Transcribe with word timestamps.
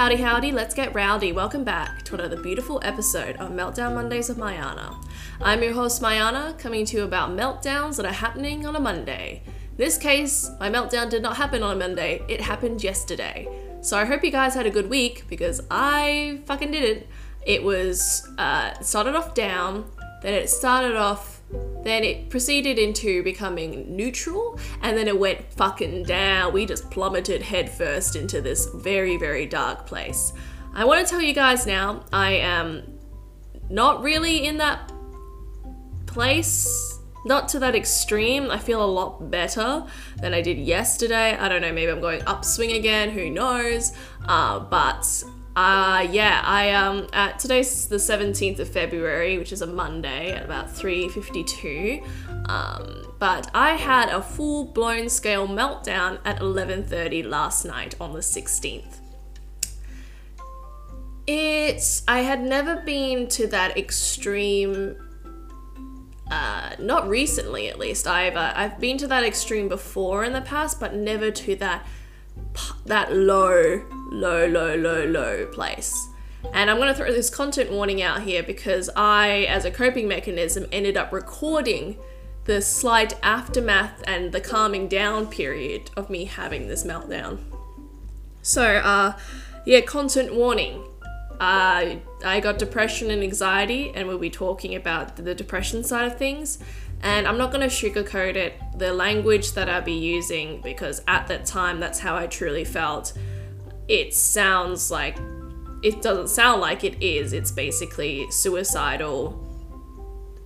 Howdy, 0.00 0.16
howdy, 0.16 0.50
let's 0.50 0.72
get 0.72 0.94
rowdy. 0.94 1.30
Welcome 1.30 1.62
back 1.62 2.04
to 2.04 2.14
another 2.14 2.40
beautiful 2.40 2.80
episode 2.82 3.36
of 3.36 3.50
Meltdown 3.50 3.94
Mondays 3.94 4.30
of 4.30 4.38
Mayana. 4.38 4.96
I'm 5.42 5.62
your 5.62 5.74
host, 5.74 6.00
Mayana, 6.00 6.58
coming 6.58 6.86
to 6.86 6.96
you 6.96 7.04
about 7.04 7.32
meltdowns 7.32 7.98
that 7.98 8.06
are 8.06 8.12
happening 8.12 8.64
on 8.64 8.74
a 8.74 8.80
Monday. 8.80 9.42
In 9.44 9.76
this 9.76 9.98
case, 9.98 10.50
my 10.58 10.70
meltdown 10.70 11.10
did 11.10 11.20
not 11.20 11.36
happen 11.36 11.62
on 11.62 11.76
a 11.76 11.78
Monday, 11.78 12.22
it 12.28 12.40
happened 12.40 12.82
yesterday. 12.82 13.46
So 13.82 13.98
I 13.98 14.06
hope 14.06 14.24
you 14.24 14.30
guys 14.30 14.54
had 14.54 14.64
a 14.64 14.70
good 14.70 14.88
week 14.88 15.24
because 15.28 15.60
I 15.70 16.40
fucking 16.46 16.70
didn't. 16.70 17.06
It 17.44 17.62
was, 17.62 18.26
uh, 18.38 18.80
started 18.80 19.14
off 19.14 19.34
down, 19.34 19.84
then 20.22 20.32
it 20.32 20.48
started 20.48 20.96
off 20.96 21.39
then 21.82 22.04
it 22.04 22.28
proceeded 22.28 22.78
into 22.78 23.22
becoming 23.22 23.96
neutral 23.96 24.58
and 24.82 24.96
then 24.96 25.08
it 25.08 25.18
went 25.18 25.52
fucking 25.52 26.04
down. 26.04 26.52
We 26.52 26.66
just 26.66 26.90
plummeted 26.90 27.42
headfirst 27.42 28.16
into 28.16 28.40
this 28.40 28.66
very, 28.74 29.16
very 29.16 29.46
dark 29.46 29.86
place. 29.86 30.32
I 30.74 30.84
want 30.84 31.04
to 31.04 31.10
tell 31.10 31.22
you 31.22 31.34
guys 31.34 31.66
now, 31.66 32.04
I 32.12 32.32
am 32.32 32.98
not 33.68 34.02
really 34.02 34.46
in 34.46 34.58
that 34.58 34.92
place. 36.06 36.98
Not 37.26 37.48
to 37.50 37.58
that 37.58 37.74
extreme. 37.74 38.50
I 38.50 38.56
feel 38.56 38.82
a 38.82 38.86
lot 38.86 39.30
better 39.30 39.84
than 40.22 40.32
I 40.32 40.40
did 40.40 40.58
yesterday. 40.58 41.36
I 41.36 41.48
don't 41.50 41.60
know, 41.60 41.72
maybe 41.72 41.92
I'm 41.92 42.00
going 42.00 42.22
upswing 42.26 42.72
again, 42.72 43.10
who 43.10 43.28
knows? 43.28 43.92
Uh, 44.24 44.60
but 44.60 45.22
uh, 45.56 46.06
yeah, 46.10 46.42
I 46.44 46.70
um 46.70 47.08
at 47.12 47.38
today's 47.38 47.88
the 47.88 47.96
17th 47.96 48.60
of 48.60 48.68
February, 48.68 49.38
which 49.38 49.52
is 49.52 49.62
a 49.62 49.66
Monday 49.66 50.32
at 50.32 50.44
about 50.44 50.68
3:52. 50.68 52.02
Um, 52.46 53.14
but 53.18 53.50
I 53.54 53.72
had 53.72 54.08
a 54.08 54.22
full-blown 54.22 55.08
scale 55.08 55.48
meltdown 55.48 56.18
at 56.24 56.38
11:30 56.40 57.22
last 57.24 57.64
night 57.64 57.94
on 58.00 58.12
the 58.12 58.20
16th. 58.20 58.98
It's 61.26 62.02
I 62.06 62.20
had 62.20 62.42
never 62.42 62.76
been 62.76 63.28
to 63.28 63.46
that 63.48 63.76
extreme 63.76 64.96
uh, 66.30 66.76
not 66.78 67.08
recently 67.08 67.68
at 67.68 67.78
least. 67.78 68.06
I've 68.06 68.36
uh, 68.36 68.52
I've 68.54 68.78
been 68.78 68.98
to 68.98 69.08
that 69.08 69.24
extreme 69.24 69.68
before 69.68 70.22
in 70.24 70.32
the 70.32 70.40
past, 70.40 70.78
but 70.78 70.94
never 70.94 71.30
to 71.32 71.56
that 71.56 71.86
that 72.86 73.12
low, 73.12 73.82
low, 74.10 74.46
low, 74.46 74.74
low, 74.74 75.06
low 75.06 75.46
place. 75.46 76.08
And 76.52 76.70
I'm 76.70 76.76
going 76.76 76.88
to 76.88 76.94
throw 76.94 77.12
this 77.12 77.30
content 77.30 77.70
warning 77.70 78.02
out 78.02 78.22
here 78.22 78.42
because 78.42 78.90
I, 78.96 79.44
as 79.48 79.64
a 79.64 79.70
coping 79.70 80.08
mechanism, 80.08 80.66
ended 80.72 80.96
up 80.96 81.12
recording 81.12 81.96
the 82.44 82.62
slight 82.62 83.14
aftermath 83.22 84.02
and 84.06 84.32
the 84.32 84.40
calming 84.40 84.88
down 84.88 85.26
period 85.26 85.90
of 85.96 86.10
me 86.10 86.24
having 86.24 86.66
this 86.66 86.84
meltdown. 86.84 87.38
So, 88.42 88.62
uh, 88.64 89.18
yeah, 89.66 89.80
content 89.82 90.34
warning. 90.34 90.82
Uh, 91.38 91.96
I 92.24 92.40
got 92.40 92.58
depression 92.58 93.10
and 93.10 93.22
anxiety, 93.22 93.92
and 93.94 94.08
we'll 94.08 94.18
be 94.18 94.30
talking 94.30 94.74
about 94.74 95.16
the 95.16 95.34
depression 95.34 95.84
side 95.84 96.10
of 96.10 96.18
things. 96.18 96.58
And 97.02 97.26
I'm 97.26 97.38
not 97.38 97.50
going 97.50 97.66
to 97.68 97.74
sugarcoat 97.74 98.36
it, 98.36 98.54
the 98.76 98.92
language 98.92 99.52
that 99.52 99.68
I'll 99.68 99.80
be 99.80 99.92
using, 99.92 100.60
because 100.60 101.02
at 101.06 101.28
that 101.28 101.46
time, 101.46 101.80
that's 101.80 101.98
how 101.98 102.16
I 102.16 102.26
truly 102.26 102.64
felt. 102.64 103.12
It 103.90 104.14
sounds 104.14 104.88
like, 104.88 105.18
it 105.82 106.00
doesn't 106.00 106.28
sound 106.28 106.60
like 106.60 106.84
it 106.84 107.02
is. 107.02 107.32
It's 107.32 107.50
basically 107.50 108.30
suicidal 108.30 109.48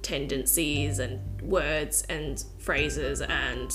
tendencies 0.01 0.99
and 0.99 1.43
words 1.43 2.07
and 2.09 2.43
phrases. 2.59 3.21
And 3.21 3.71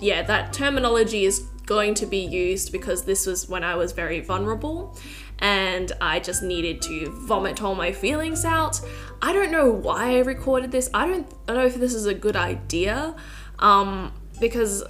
yeah, 0.00 0.22
that 0.22 0.52
terminology 0.52 1.24
is 1.24 1.38
going 1.66 1.94
to 1.94 2.06
be 2.06 2.18
used 2.18 2.72
because 2.72 3.04
this 3.04 3.26
was 3.26 3.48
when 3.48 3.62
I 3.62 3.76
was 3.76 3.92
very 3.92 4.18
vulnerable 4.18 4.98
and 5.38 5.92
I 6.00 6.18
just 6.18 6.42
needed 6.42 6.82
to 6.82 7.10
vomit 7.28 7.62
all 7.62 7.76
my 7.76 7.92
feelings 7.92 8.44
out. 8.44 8.80
I 9.22 9.32
don't 9.32 9.52
know 9.52 9.70
why 9.70 10.16
I 10.16 10.18
recorded 10.18 10.72
this. 10.72 10.90
I 10.92 11.06
don't, 11.06 11.32
I 11.46 11.52
don't 11.52 11.56
know 11.58 11.66
if 11.66 11.76
this 11.76 11.94
is 11.94 12.06
a 12.06 12.14
good 12.14 12.34
idea 12.34 13.14
um, 13.60 14.12
because 14.40 14.82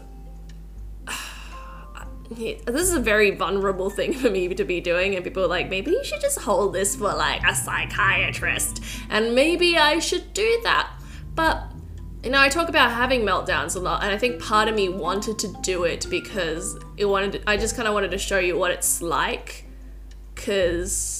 this 2.30 2.82
is 2.82 2.92
a 2.92 3.00
very 3.00 3.32
vulnerable 3.32 3.90
thing 3.90 4.12
for 4.12 4.30
me 4.30 4.48
to 4.54 4.64
be 4.64 4.80
doing 4.80 5.16
and 5.16 5.24
people 5.24 5.44
are 5.44 5.48
like 5.48 5.68
maybe 5.68 5.90
you 5.90 6.04
should 6.04 6.20
just 6.20 6.38
hold 6.38 6.72
this 6.72 6.94
for 6.94 7.12
like 7.12 7.42
a 7.42 7.54
psychiatrist 7.54 8.82
and 9.08 9.34
maybe 9.34 9.76
I 9.76 9.98
should 9.98 10.32
do 10.32 10.60
that. 10.62 10.90
But 11.34 11.64
you 12.22 12.30
know 12.30 12.40
I 12.40 12.48
talk 12.48 12.68
about 12.68 12.92
having 12.92 13.22
meltdowns 13.22 13.74
a 13.74 13.80
lot 13.80 14.02
and 14.02 14.12
I 14.12 14.18
think 14.18 14.40
part 14.40 14.68
of 14.68 14.74
me 14.74 14.88
wanted 14.88 15.38
to 15.40 15.48
do 15.62 15.84
it 15.84 16.06
because 16.08 16.78
it 16.96 17.06
wanted 17.06 17.32
to, 17.32 17.50
I 17.50 17.56
just 17.56 17.74
kind 17.74 17.88
of 17.88 17.94
wanted 17.94 18.12
to 18.12 18.18
show 18.18 18.38
you 18.38 18.56
what 18.56 18.70
it's 18.70 19.02
like 19.02 19.64
because 20.34 21.19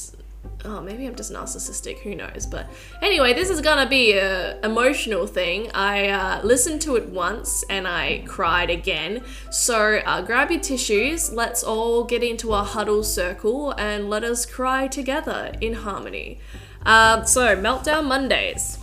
oh 0.65 0.81
maybe 0.81 1.07
i'm 1.07 1.15
just 1.15 1.33
narcissistic 1.33 1.99
who 2.01 2.15
knows? 2.15 2.47
But 2.47 2.69
anyway 3.03 3.33
this 3.35 3.51
is 3.51 3.61
gonna 3.61 3.89
be 3.89 4.13
a 4.13 4.59
emotional 4.61 5.27
thing. 5.27 5.71
I 5.73 6.09
uh, 6.09 6.41
listened 6.43 6.81
to 6.83 6.97
it 6.97 7.09
once 7.09 7.65
and 7.71 7.87
i 7.87 8.23
cried 8.27 8.71
again. 8.71 9.23
So 9.51 10.01
uh, 10.05 10.23
grab 10.23 10.51
your 10.51 10.61
tissues. 10.61 11.33
Let's 11.33 11.63
all 11.63 12.05
get 12.05 12.23
into 12.23 12.53
a 12.55 12.63
huddle 12.63 13.03
circle 13.03 13.73
and 13.73 14.11
let 14.11 14.25
us 14.25 14.47
cry 14.47 14.89
together 14.89 15.53
in 15.61 15.75
harmony. 15.75 16.41
Uh, 16.85 17.25
so 17.25 17.57
meltdown 17.57 18.07
mondays 18.07 18.80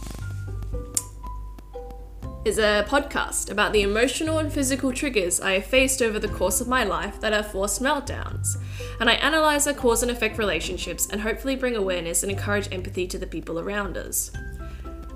is 2.48 2.60
a 2.60 2.86
podcast 2.88 3.52
about 3.52 3.74
the 3.74 3.82
emotional 3.82 4.40
and 4.40 4.52
physical 4.52 4.94
triggers 4.94 5.42
I 5.42 5.56
have 5.56 5.66
faced 5.66 6.02
over 6.02 6.18
the 6.18 6.30
course 6.30 6.62
of 6.62 6.68
my 6.70 6.86
life 6.86 7.20
that 7.20 7.34
have 7.34 7.52
forced 7.52 7.82
meltdowns. 7.82 8.56
And 9.02 9.10
I 9.10 9.16
analyse 9.16 9.66
their 9.66 9.74
cause 9.74 10.02
and 10.02 10.10
effect 10.10 10.38
relationships 10.38 11.10
and 11.12 11.20
hopefully 11.20 11.58
bring 11.58 11.76
awareness 11.76 12.24
and 12.24 12.32
encourage 12.32 12.72
empathy 12.72 13.06
to 13.08 13.18
the 13.18 13.28
people 13.28 13.60
around 13.60 13.98
us. 13.98 14.32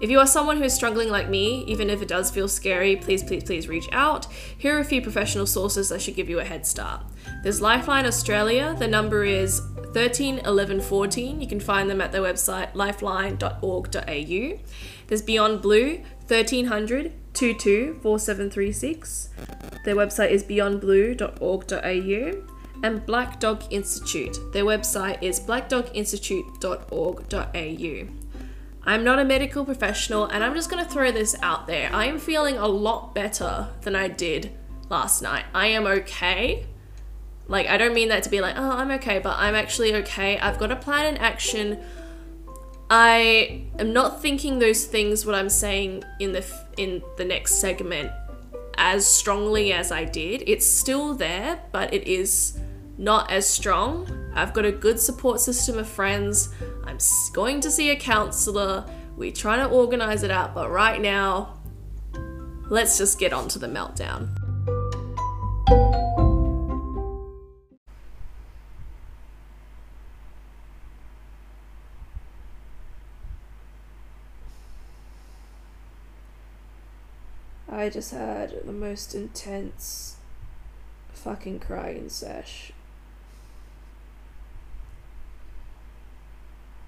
If 0.01 0.09
you 0.09 0.19
are 0.19 0.27
someone 0.27 0.57
who 0.57 0.65
is 0.65 0.73
struggling 0.73 1.09
like 1.09 1.29
me, 1.29 1.63
even 1.67 1.89
if 1.89 2.01
it 2.01 2.09
does 2.09 2.29
feel 2.29 2.49
scary, 2.49 2.97
please, 2.97 3.23
please, 3.23 3.45
please 3.45 3.69
reach 3.69 3.87
out. 3.93 4.27
Here 4.57 4.75
are 4.75 4.81
a 4.81 4.83
few 4.85 5.01
professional 5.01 5.45
sources 5.45 5.87
that 5.87 6.01
should 6.01 6.15
give 6.15 6.29
you 6.29 6.39
a 6.39 6.43
head 6.43 6.67
start. 6.67 7.01
There's 7.43 7.61
Lifeline 7.61 8.05
Australia, 8.05 8.75
the 8.77 8.89
number 8.89 9.23
is 9.23 9.61
13 9.93 10.39
11 10.39 10.81
14. 10.81 11.39
You 11.39 11.47
can 11.47 11.61
find 11.61 11.89
them 11.89 12.01
at 12.01 12.11
their 12.11 12.21
website 12.21 12.75
lifeline.org.au. 12.75 14.59
There's 15.07 15.21
Beyond 15.21 15.61
Blue, 15.61 16.01
1300 16.27 17.13
224736. 17.41 19.29
Their 19.83 19.95
website 19.95 20.29
is 20.29 20.43
beyondblue.org.au. 20.43 22.47
And 22.83 23.05
Black 23.05 23.39
Dog 23.39 23.63
Institute. 23.71 24.37
Their 24.53 24.65
website 24.65 25.23
is 25.23 25.39
blackdoginstitute.org.au. 25.39 28.07
I'm 28.83 29.03
not 29.03 29.19
a 29.19 29.25
medical 29.25 29.63
professional 29.65 30.25
and 30.25 30.43
I'm 30.43 30.55
just 30.55 30.69
going 30.69 30.83
to 30.83 30.91
throw 30.91 31.11
this 31.11 31.35
out 31.41 31.65
there. 31.67 31.89
I 31.93 32.05
am 32.05 32.19
feeling 32.19 32.57
a 32.57 32.67
lot 32.67 33.15
better 33.15 33.69
than 33.81 33.95
I 33.95 34.07
did 34.07 34.51
last 34.89 35.23
night. 35.23 35.45
I 35.53 35.67
am 35.67 35.85
okay. 35.87 36.65
Like, 37.47 37.67
I 37.67 37.77
don't 37.77 37.95
mean 37.95 38.09
that 38.09 38.23
to 38.23 38.29
be 38.29 38.41
like, 38.41 38.55
oh, 38.57 38.71
I'm 38.71 38.91
okay, 38.91 39.19
but 39.19 39.37
I'm 39.37 39.55
actually 39.55 39.95
okay. 39.95 40.37
I've 40.39 40.59
got 40.59 40.71
a 40.71 40.75
plan 40.75 41.05
and 41.07 41.17
action. 41.19 41.79
I 42.93 43.63
am 43.79 43.93
not 43.93 44.21
thinking 44.21 44.59
those 44.59 44.83
things 44.83 45.25
what 45.25 45.33
I'm 45.33 45.47
saying 45.47 46.03
in 46.19 46.33
the 46.33 46.45
in 46.75 47.01
the 47.15 47.23
next 47.23 47.61
segment 47.61 48.11
as 48.77 49.07
strongly 49.07 49.71
as 49.71 49.93
I 49.93 50.03
did. 50.03 50.43
It's 50.45 50.69
still 50.69 51.13
there, 51.13 51.61
but 51.71 51.93
it 51.93 52.05
is 52.05 52.59
not 52.97 53.31
as 53.31 53.47
strong. 53.47 54.11
I've 54.35 54.51
got 54.51 54.65
a 54.65 54.73
good 54.73 54.99
support 54.99 55.39
system 55.39 55.77
of 55.77 55.87
friends. 55.87 56.49
I'm 56.83 56.97
going 57.31 57.61
to 57.61 57.71
see 57.71 57.91
a 57.91 57.95
counselor. 57.95 58.85
We're 59.15 59.31
trying 59.31 59.65
to 59.65 59.73
organize 59.73 60.23
it 60.23 60.31
out, 60.31 60.53
but 60.53 60.69
right 60.69 60.99
now, 60.99 61.59
let's 62.69 62.97
just 62.97 63.17
get 63.19 63.31
on 63.31 63.47
to 63.49 63.59
the 63.59 63.67
meltdown. 63.67 64.40
I 77.81 77.89
just 77.89 78.11
had 78.11 78.63
the 78.63 78.71
most 78.71 79.15
intense 79.15 80.17
fucking 81.13 81.61
crying 81.61 82.09
sesh. 82.09 82.71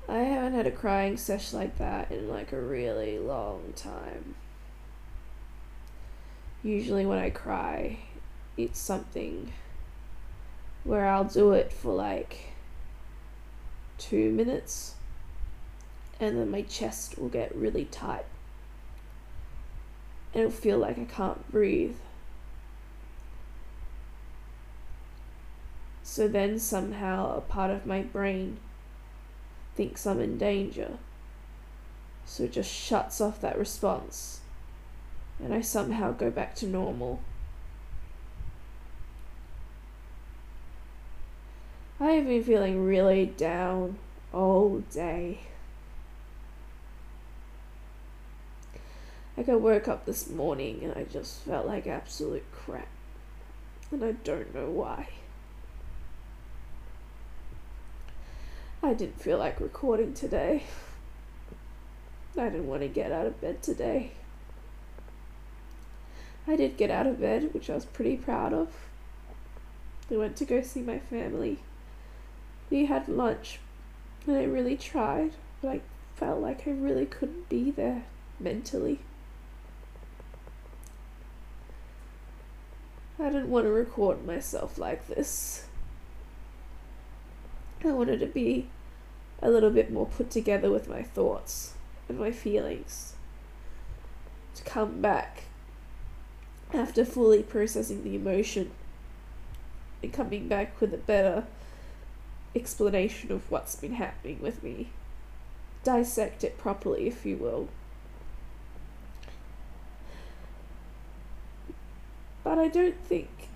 I 0.07 0.19
haven't 0.19 0.53
had 0.53 0.67
a 0.67 0.71
crying 0.71 1.17
sesh 1.17 1.51
like 1.51 1.79
that 1.79 2.11
in 2.11 2.29
like 2.29 2.51
a 2.51 2.61
really 2.61 3.17
long 3.17 3.73
time. 3.75 4.35
Usually, 6.61 7.07
when 7.07 7.17
I 7.17 7.31
cry, 7.31 7.97
it's 8.55 8.77
something 8.77 9.51
where 10.83 11.07
I'll 11.07 11.23
do 11.23 11.53
it 11.53 11.73
for 11.73 11.91
like 11.91 12.53
two 13.97 14.29
minutes 14.29 14.93
and 16.19 16.37
then 16.37 16.51
my 16.51 16.61
chest 16.61 17.17
will 17.17 17.29
get 17.29 17.55
really 17.55 17.85
tight 17.85 18.25
and 20.33 20.53
feel 20.53 20.77
like 20.77 20.97
I 20.97 21.05
can't 21.05 21.51
breathe. 21.51 21.95
So 26.03 26.27
then 26.27 26.59
somehow 26.59 27.37
a 27.37 27.41
part 27.41 27.71
of 27.71 27.85
my 27.85 28.01
brain 28.01 28.57
thinks 29.75 30.05
I'm 30.05 30.19
in 30.19 30.37
danger. 30.37 30.97
So 32.25 32.43
it 32.43 32.51
just 32.51 32.71
shuts 32.71 33.19
off 33.19 33.41
that 33.41 33.57
response. 33.57 34.41
And 35.43 35.53
I 35.53 35.61
somehow 35.61 36.11
go 36.11 36.29
back 36.29 36.55
to 36.55 36.67
normal. 36.67 37.19
I 41.99 42.11
have 42.11 42.25
been 42.25 42.43
feeling 42.43 42.85
really 42.85 43.25
down 43.25 43.97
all 44.33 44.79
day. 44.91 45.39
Like 49.35 49.49
I 49.49 49.55
woke 49.55 49.87
up 49.87 50.05
this 50.05 50.29
morning 50.29 50.81
and 50.83 50.93
I 50.95 51.03
just 51.03 51.41
felt 51.41 51.65
like 51.65 51.87
absolute 51.87 52.45
crap. 52.51 52.87
And 53.91 54.03
I 54.03 54.11
don't 54.11 54.53
know 54.53 54.69
why. 54.69 55.09
I 58.81 58.93
didn't 58.93 59.21
feel 59.21 59.37
like 59.37 59.59
recording 59.59 60.13
today. 60.13 60.63
I 62.37 62.49
didn't 62.49 62.67
want 62.67 62.81
to 62.81 62.87
get 62.87 63.11
out 63.11 63.25
of 63.25 63.39
bed 63.39 63.63
today. 63.63 64.11
I 66.47 66.55
did 66.55 66.77
get 66.77 66.91
out 66.91 67.07
of 67.07 67.21
bed, 67.21 67.53
which 67.53 67.69
I 67.69 67.75
was 67.75 67.85
pretty 67.85 68.17
proud 68.17 68.53
of. 68.53 68.73
I 70.11 70.17
went 70.17 70.35
to 70.37 70.45
go 70.45 70.61
see 70.61 70.81
my 70.81 70.99
family. 70.99 71.59
We 72.69 72.85
had 72.85 73.07
lunch, 73.07 73.59
and 74.27 74.35
I 74.35 74.43
really 74.43 74.75
tried, 74.75 75.31
but 75.61 75.69
I 75.69 75.81
felt 76.15 76.41
like 76.41 76.67
I 76.67 76.71
really 76.71 77.05
couldn't 77.05 77.47
be 77.47 77.71
there 77.71 78.03
mentally. 78.39 78.99
I 83.19 83.25
didn't 83.25 83.49
want 83.49 83.65
to 83.65 83.71
record 83.71 84.25
myself 84.25 84.77
like 84.77 85.07
this. 85.07 85.65
I 87.83 87.91
wanted 87.91 88.19
to 88.21 88.25
be 88.25 88.69
a 89.41 89.49
little 89.49 89.69
bit 89.69 89.91
more 89.91 90.05
put 90.05 90.31
together 90.31 90.71
with 90.71 90.87
my 90.87 91.03
thoughts 91.03 91.73
and 92.07 92.17
my 92.17 92.31
feelings. 92.31 93.13
To 94.55 94.63
come 94.63 95.01
back 95.01 95.43
after 96.73 97.05
fully 97.05 97.43
processing 97.43 98.03
the 98.03 98.15
emotion 98.15 98.71
and 100.01 100.13
coming 100.13 100.47
back 100.47 100.79
with 100.81 100.93
a 100.93 100.97
better 100.97 101.45
explanation 102.55 103.31
of 103.31 103.49
what's 103.51 103.75
been 103.75 103.93
happening 103.93 104.39
with 104.41 104.63
me. 104.63 104.89
Dissect 105.83 106.43
it 106.43 106.57
properly, 106.57 107.07
if 107.07 107.25
you 107.25 107.37
will. 107.37 107.67
But 112.43 112.59
I 112.59 112.67
don't 112.67 112.99
think 113.05 113.49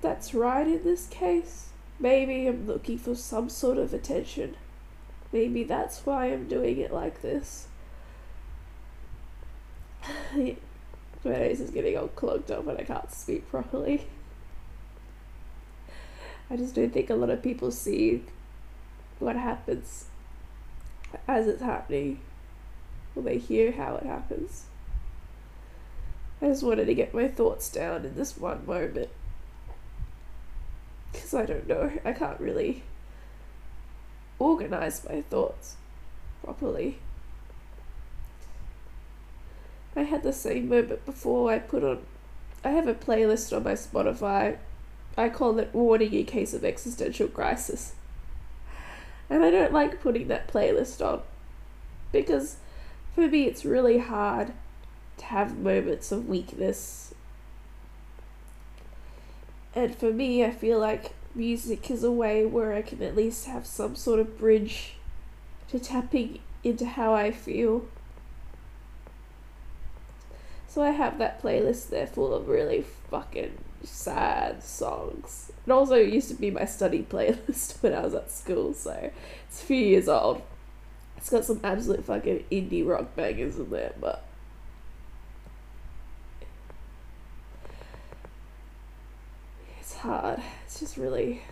that's 0.00 0.34
right 0.34 0.66
in 0.66 0.84
this 0.84 1.06
case. 1.06 1.68
Maybe 1.98 2.46
I'm 2.46 2.66
looking 2.66 2.98
for 2.98 3.14
some 3.14 3.48
sort 3.48 3.78
of 3.78 3.94
attention. 3.94 4.56
Maybe 5.32 5.64
that's 5.64 6.04
why 6.06 6.26
I'm 6.26 6.48
doing 6.48 6.78
it 6.78 6.92
like 6.92 7.22
this. 7.22 7.68
My 10.34 10.56
nose 11.24 11.60
is 11.60 11.70
getting 11.70 11.96
all 11.96 12.08
clogged 12.08 12.50
up 12.50 12.66
and 12.66 12.78
I 12.78 12.84
can't 12.84 13.10
speak 13.10 13.50
properly. 13.50 14.06
I 16.48 16.56
just 16.56 16.74
don't 16.74 16.92
think 16.92 17.10
a 17.10 17.14
lot 17.14 17.30
of 17.30 17.42
people 17.42 17.70
see 17.70 18.22
what 19.18 19.34
happens 19.34 20.06
as 21.26 21.46
it's 21.48 21.62
happening, 21.62 22.20
or 23.14 23.22
they 23.22 23.38
hear 23.38 23.72
how 23.72 23.96
it 23.96 24.04
happens. 24.04 24.66
I 26.40 26.48
just 26.48 26.62
wanted 26.62 26.86
to 26.86 26.94
get 26.94 27.14
my 27.14 27.28
thoughts 27.28 27.70
down 27.70 28.04
in 28.04 28.14
this 28.14 28.36
one 28.36 28.66
moment. 28.66 29.08
Because 31.12 31.32
I 31.32 31.46
don't 31.46 31.66
know, 31.66 31.92
I 32.04 32.12
can't 32.12 32.38
really 32.38 32.82
organize 34.38 35.06
my 35.08 35.22
thoughts 35.22 35.76
properly. 36.44 36.98
I 39.96 40.02
had 40.02 40.22
the 40.22 40.32
same 40.32 40.68
moment 40.68 41.06
before 41.06 41.50
I 41.50 41.58
put 41.58 41.82
on. 41.82 42.00
I 42.62 42.70
have 42.70 42.86
a 42.86 42.94
playlist 42.94 43.56
on 43.56 43.64
my 43.64 43.72
Spotify. 43.72 44.58
I 45.16 45.30
call 45.30 45.58
it 45.58 45.70
Warning 45.72 46.12
in 46.12 46.26
Case 46.26 46.52
of 46.52 46.64
Existential 46.64 47.28
Crisis. 47.28 47.94
And 49.30 49.42
I 49.42 49.50
don't 49.50 49.72
like 49.72 50.02
putting 50.02 50.28
that 50.28 50.48
playlist 50.48 51.04
on. 51.04 51.22
Because 52.12 52.56
for 53.14 53.26
me, 53.26 53.44
it's 53.44 53.64
really 53.64 53.98
hard 53.98 54.52
to 55.18 55.24
have 55.26 55.58
moments 55.58 56.12
of 56.12 56.28
weakness. 56.28 57.14
And 59.74 59.94
for 59.94 60.12
me, 60.12 60.44
I 60.44 60.50
feel 60.50 60.78
like 60.78 61.12
music 61.34 61.90
is 61.90 62.02
a 62.02 62.10
way 62.10 62.46
where 62.46 62.72
I 62.72 62.82
can 62.82 63.02
at 63.02 63.14
least 63.14 63.46
have 63.46 63.66
some 63.66 63.94
sort 63.94 64.20
of 64.20 64.38
bridge 64.38 64.94
to 65.68 65.78
tapping 65.78 66.40
into 66.64 66.86
how 66.86 67.14
I 67.14 67.30
feel. 67.30 67.86
So 70.68 70.82
I 70.82 70.90
have 70.90 71.18
that 71.18 71.42
playlist 71.42 71.88
there 71.88 72.06
full 72.06 72.34
of 72.34 72.48
really 72.48 72.84
fucking 73.10 73.56
sad 73.82 74.62
songs. 74.62 75.52
It 75.66 75.70
also 75.70 75.96
used 75.96 76.28
to 76.28 76.34
be 76.34 76.50
my 76.50 76.64
study 76.64 77.02
playlist 77.10 77.82
when 77.82 77.94
I 77.94 78.00
was 78.00 78.14
at 78.14 78.30
school, 78.30 78.74
so 78.74 79.10
it's 79.48 79.62
a 79.62 79.64
few 79.64 79.76
years 79.76 80.08
old. 80.08 80.42
It's 81.16 81.30
got 81.30 81.44
some 81.44 81.60
absolute 81.64 82.04
fucking 82.04 82.44
indie 82.50 82.86
rock 82.86 83.16
bangers 83.16 83.58
in 83.58 83.70
there, 83.70 83.94
but 84.00 84.24
it's 89.80 89.95
hard. 90.06 90.40
It's 90.64 90.80
just 90.80 90.96
really 90.96 91.42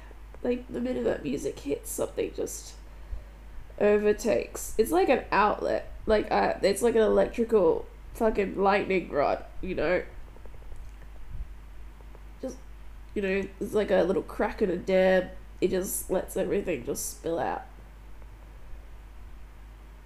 like 0.42 0.66
the 0.68 0.80
minute 0.80 1.04
that 1.04 1.22
music 1.22 1.58
hits, 1.58 1.90
something 1.90 2.32
just 2.34 2.74
overtakes. 3.80 4.74
It's 4.78 4.90
like 4.90 5.08
an 5.08 5.24
outlet. 5.32 5.90
Like 6.06 6.30
uh, 6.30 6.54
it's 6.62 6.82
like 6.82 6.94
an 6.94 7.02
electrical 7.02 7.86
fucking 8.14 8.56
lightning 8.56 9.10
rod, 9.10 9.44
you 9.60 9.74
know. 9.74 10.02
Just 12.40 12.56
you 13.14 13.22
know, 13.22 13.42
it's 13.60 13.74
like 13.74 13.90
a 13.90 14.02
little 14.02 14.22
crack 14.22 14.62
in 14.62 14.70
a 14.70 14.76
dam. 14.76 15.30
It 15.60 15.70
just 15.70 16.10
lets 16.10 16.36
everything 16.36 16.84
just 16.84 17.18
spill 17.18 17.38
out. 17.38 17.62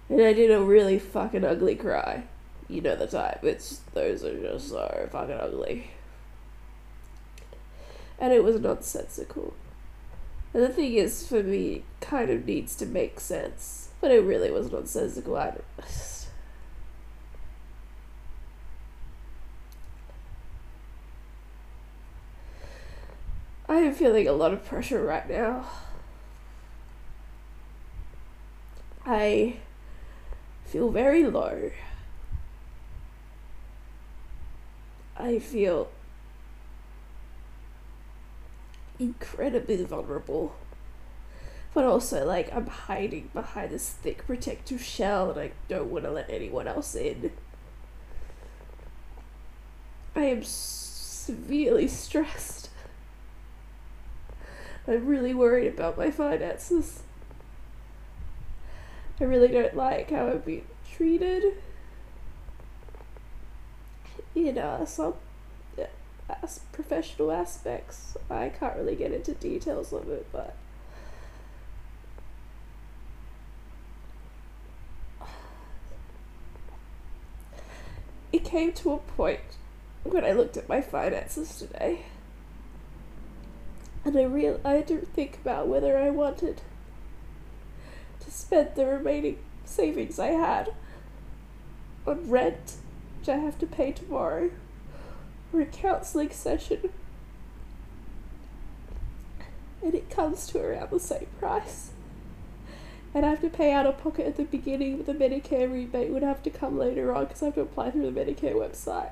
And 0.09 0.21
I 0.21 0.33
did 0.33 0.51
a 0.51 0.61
really 0.61 0.97
fucking 0.97 1.45
ugly 1.45 1.75
cry. 1.75 2.23
You 2.67 2.81
know 2.81 2.95
the 2.95 3.07
type. 3.07 3.43
It's 3.43 3.81
those 3.93 4.23
are 4.23 4.39
just 4.39 4.69
so 4.69 5.09
fucking 5.11 5.37
ugly. 5.39 5.91
And 8.19 8.31
it 8.33 8.43
was 8.43 8.59
nonsensical. 8.59 9.53
And 10.53 10.61
the 10.61 10.69
thing 10.69 10.93
is, 10.95 11.25
for 11.27 11.41
me, 11.41 11.73
it 11.75 11.83
kind 12.01 12.29
of 12.29 12.45
needs 12.45 12.75
to 12.75 12.85
make 12.85 13.19
sense. 13.19 13.89
But 14.01 14.11
it 14.11 14.23
really 14.23 14.51
was 14.51 14.71
nonsensical. 14.71 15.37
I 15.37 15.51
don't. 15.51 15.63
I 23.69 23.75
am 23.75 23.93
feeling 23.93 24.27
a 24.27 24.33
lot 24.33 24.51
of 24.51 24.65
pressure 24.65 25.05
right 25.05 25.29
now. 25.29 25.65
I 29.05 29.57
feel 30.65 30.89
very 30.89 31.23
low. 31.23 31.71
I 35.15 35.39
feel 35.39 35.89
incredibly 38.99 39.83
vulnerable. 39.83 40.55
But 41.73 41.85
also, 41.85 42.25
like, 42.25 42.53
I'm 42.53 42.67
hiding 42.67 43.29
behind 43.33 43.71
this 43.71 43.89
thick 43.89 44.25
protective 44.25 44.81
shell 44.83 45.31
and 45.31 45.39
I 45.39 45.51
don't 45.67 45.89
want 45.91 46.05
to 46.05 46.11
let 46.11 46.29
anyone 46.29 46.67
else 46.67 46.95
in. 46.95 47.31
I 50.15 50.23
am 50.23 50.43
severely 50.43 51.87
stressed. 51.87 52.69
I'm 54.87 55.05
really 55.05 55.33
worried 55.33 55.67
about 55.67 55.97
my 55.97 56.09
finances. 56.09 57.03
I 59.21 59.25
really 59.25 59.49
don't 59.49 59.75
like 59.75 60.09
how 60.09 60.29
I'm 60.29 60.39
being 60.39 60.65
treated 60.91 61.61
in 64.33 64.57
uh, 64.57 64.85
some 64.85 65.13
as 66.29 66.59
professional 66.71 67.31
aspects. 67.31 68.17
I 68.29 68.49
can't 68.49 68.75
really 68.75 68.95
get 68.95 69.11
into 69.11 69.33
details 69.33 69.91
of 69.93 70.09
it, 70.09 70.27
but 70.31 70.55
it 78.31 78.43
came 78.43 78.73
to 78.73 78.91
a 78.93 78.97
point 78.97 79.39
when 80.03 80.23
I 80.23 80.31
looked 80.31 80.57
at 80.57 80.69
my 80.69 80.81
finances 80.81 81.57
today. 81.57 82.05
And 84.05 84.17
I 84.17 84.23
real 84.23 84.59
I 84.63 84.73
had 84.73 84.87
to 84.87 84.99
think 85.01 85.35
about 85.41 85.67
whether 85.67 85.97
I 85.97 86.09
wanted 86.09 86.61
to 88.21 88.31
spend 88.31 88.75
the 88.75 88.85
remaining 88.85 89.39
savings 89.65 90.19
I 90.19 90.27
had 90.27 90.73
on 92.07 92.29
rent, 92.29 92.75
which 93.19 93.29
I 93.29 93.37
have 93.37 93.59
to 93.59 93.67
pay 93.67 93.91
tomorrow 93.91 94.51
or 95.53 95.61
a 95.61 95.65
counseling 95.65 96.31
session. 96.31 96.89
and 99.83 99.95
it 99.95 100.09
comes 100.09 100.47
to 100.47 100.59
around 100.59 100.89
the 100.91 100.99
same 100.99 101.27
price. 101.39 101.91
And 103.13 103.25
I 103.25 103.29
have 103.29 103.41
to 103.41 103.49
pay 103.49 103.71
out 103.71 103.85
of 103.85 103.97
pocket 103.97 104.27
at 104.27 104.37
the 104.37 104.43
beginning, 104.43 104.97
but 104.97 105.05
the 105.07 105.13
Medicare 105.13 105.71
rebate 105.71 106.11
would 106.11 106.21
have 106.21 106.43
to 106.43 106.49
come 106.49 106.77
later 106.77 107.13
on 107.15 107.25
because 107.25 107.41
I 107.41 107.45
have 107.45 107.55
to 107.55 107.61
apply 107.61 107.91
through 107.91 108.11
the 108.11 108.19
Medicare 108.19 108.53
website. 108.53 109.11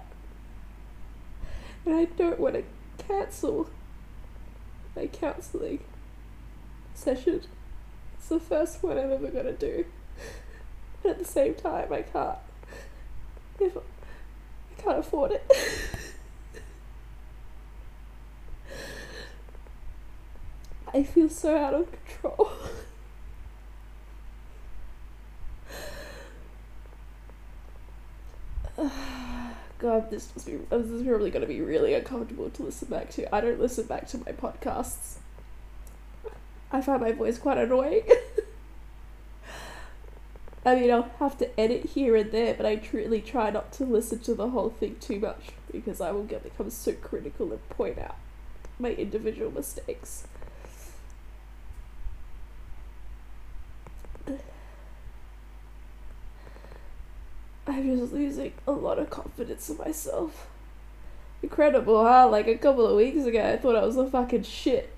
And 1.85 1.95
I 1.95 2.05
don't 2.05 2.39
want 2.39 2.55
to 2.55 2.63
cancel 3.03 3.69
my 4.95 5.07
counselling 5.07 5.79
session. 6.93 7.41
It's 8.17 8.29
the 8.29 8.39
first 8.39 8.83
one 8.83 8.97
I'm 8.97 9.11
ever 9.11 9.29
gonna 9.29 9.53
do. 9.53 9.85
But 11.01 11.11
at 11.11 11.19
the 11.19 11.25
same 11.25 11.55
time, 11.55 11.91
I 11.91 12.01
can't. 12.01 12.37
I 13.59 13.71
can't 14.77 14.99
afford 14.99 15.31
it. 15.31 15.51
I 20.93 21.03
feel 21.03 21.29
so 21.29 21.57
out 21.57 21.73
of 21.73 21.87
control. 21.91 22.51
God, 29.79 30.09
this 30.09 30.31
must 30.35 30.47
be 30.47 30.55
this 30.69 30.87
is 30.87 31.05
probably 31.05 31.29
going 31.29 31.41
to 31.41 31.47
be 31.47 31.61
really 31.61 31.93
uncomfortable 31.93 32.49
to 32.49 32.63
listen 32.63 32.87
back 32.87 33.09
to. 33.11 33.33
I 33.35 33.41
don't 33.41 33.59
listen 33.59 33.85
back 33.85 34.07
to 34.09 34.17
my 34.19 34.31
podcasts. 34.31 35.15
I 36.71 36.81
find 36.81 37.01
my 37.01 37.11
voice 37.11 37.37
quite 37.37 37.57
annoying. 37.57 38.03
I 40.65 40.75
mean, 40.75 40.91
I'll 40.91 41.09
have 41.19 41.37
to 41.37 41.59
edit 41.59 41.91
here 41.91 42.15
and 42.15 42.31
there, 42.31 42.53
but 42.53 42.65
I 42.65 42.75
truly 42.75 43.21
try 43.21 43.49
not 43.51 43.71
to 43.73 43.85
listen 43.85 44.19
to 44.19 44.35
the 44.35 44.49
whole 44.49 44.69
thing 44.69 44.97
too 44.99 45.19
much 45.19 45.49
because 45.71 46.01
I 46.01 46.11
will 46.11 46.25
get 46.25 46.43
become 46.43 46.69
so 46.69 46.91
critical 46.93 47.51
and 47.51 47.69
point 47.69 47.97
out 47.97 48.17
my 48.79 48.89
individual 48.89 49.51
mistakes. 49.51 50.27
I'm 57.77 57.95
just 57.95 58.11
losing 58.11 58.53
a 58.65 58.71
lot 58.71 58.97
of 58.97 59.11
confidence 59.11 59.69
in 59.69 59.77
myself. 59.77 60.47
Incredible, 61.43 62.03
huh? 62.03 62.27
Like 62.27 62.47
a 62.47 62.57
couple 62.57 62.87
of 62.87 62.95
weeks 62.95 63.23
ago, 63.23 63.51
I 63.53 63.57
thought 63.57 63.75
I 63.75 63.85
was 63.85 63.97
a 63.97 64.09
fucking 64.09 64.43
shit. 64.43 64.91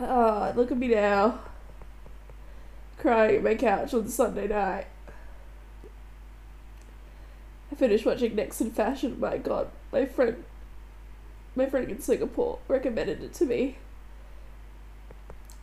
Ah, 0.00 0.52
look 0.56 0.72
at 0.72 0.78
me 0.78 0.88
now. 0.88 1.38
Crying 2.98 3.38
on 3.38 3.44
my 3.44 3.54
couch 3.54 3.94
on 3.94 4.08
Sunday 4.08 4.48
night. 4.48 4.86
I 7.70 7.76
finished 7.76 8.04
watching 8.04 8.34
Next 8.34 8.60
in 8.60 8.72
Fashion. 8.72 9.20
My 9.20 9.38
god, 9.38 9.68
my 9.92 10.06
friend, 10.06 10.42
my 11.54 11.66
friend 11.66 11.88
in 11.88 12.00
Singapore 12.00 12.58
recommended 12.66 13.22
it 13.22 13.34
to 13.34 13.44
me. 13.44 13.76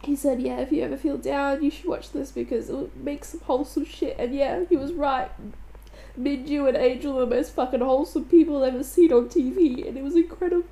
He 0.03 0.15
said, 0.15 0.41
"Yeah, 0.41 0.59
if 0.59 0.71
you 0.71 0.83
ever 0.83 0.97
feel 0.97 1.17
down, 1.17 1.63
you 1.63 1.71
should 1.71 1.85
watch 1.85 2.11
this 2.11 2.31
because 2.31 2.69
it 2.69 2.73
will 2.73 2.91
make 2.95 3.25
some 3.25 3.41
wholesome 3.41 3.85
shit." 3.85 4.15
And 4.19 4.33
yeah, 4.33 4.63
he 4.69 4.77
was 4.77 4.93
right. 4.93 5.31
Minju 6.19 6.67
and 6.67 6.77
Angel 6.77 7.17
are 7.17 7.25
the 7.25 7.35
most 7.35 7.53
fucking 7.53 7.81
wholesome 7.81 8.25
people 8.25 8.63
I've 8.63 8.73
ever 8.75 8.83
seen 8.83 9.13
on 9.13 9.29
TV, 9.29 9.87
and 9.87 9.97
it 9.97 10.03
was 10.03 10.15
incredible. 10.15 10.67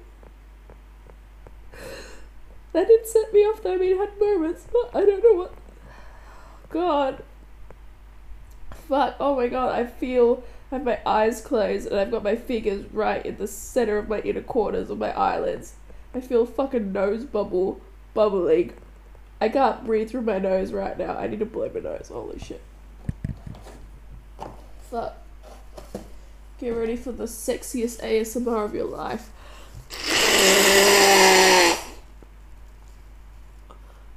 That 2.76 2.88
did 2.88 3.08
set 3.08 3.32
me 3.32 3.40
off 3.42 3.64
though. 3.64 3.76
I 3.76 3.78
mean, 3.78 3.94
it 3.94 3.98
had 3.98 4.20
moments, 4.20 4.68
but 4.70 5.00
I 5.00 5.06
don't 5.06 5.24
know 5.24 5.34
what. 5.34 5.54
God. 6.70 7.24
Fuck. 8.72 9.16
Oh 9.18 9.38
my 9.38 9.48
god. 9.48 9.74
I 9.74 9.86
feel. 9.86 10.44
I 10.72 10.76
have 10.76 10.84
my 10.84 11.00
eyes 11.06 11.40
closed 11.40 11.88
and 11.88 11.98
I've 11.98 12.12
got 12.12 12.24
my 12.24 12.36
fingers 12.36 12.86
right 12.92 13.26
in 13.26 13.38
the 13.38 13.48
center 13.48 13.98
of 13.98 14.10
my 14.10 14.20
inner 14.20 14.42
corners 14.42 14.90
of 14.90 14.98
my 14.98 15.12
eyelids. 15.12 15.76
I 16.14 16.20
feel 16.20 16.46
fucking 16.46 16.92
nose 16.92 17.24
bubble 17.24 17.80
bubbling. 18.14 18.74
I 19.42 19.50
can't 19.50 19.86
breathe 19.86 20.10
through 20.10 20.22
my 20.22 20.40
nose 20.40 20.72
right 20.72 20.98
now. 20.98 21.18
I 21.18 21.28
need 21.28 21.40
to 21.40 21.46
blow 21.46 21.70
my 21.74 21.80
nose. 21.82 22.10
Holy 22.12 22.40
shit. 22.40 22.62
Fuck. 24.90 25.18
Get 26.60 26.70
ready 26.70 26.96
for 26.96 27.12
the 27.12 27.26
sexiest 27.26 28.02
ASMR 28.02 28.66
of 28.66 28.74
your 28.74 28.86
life. 28.86 29.30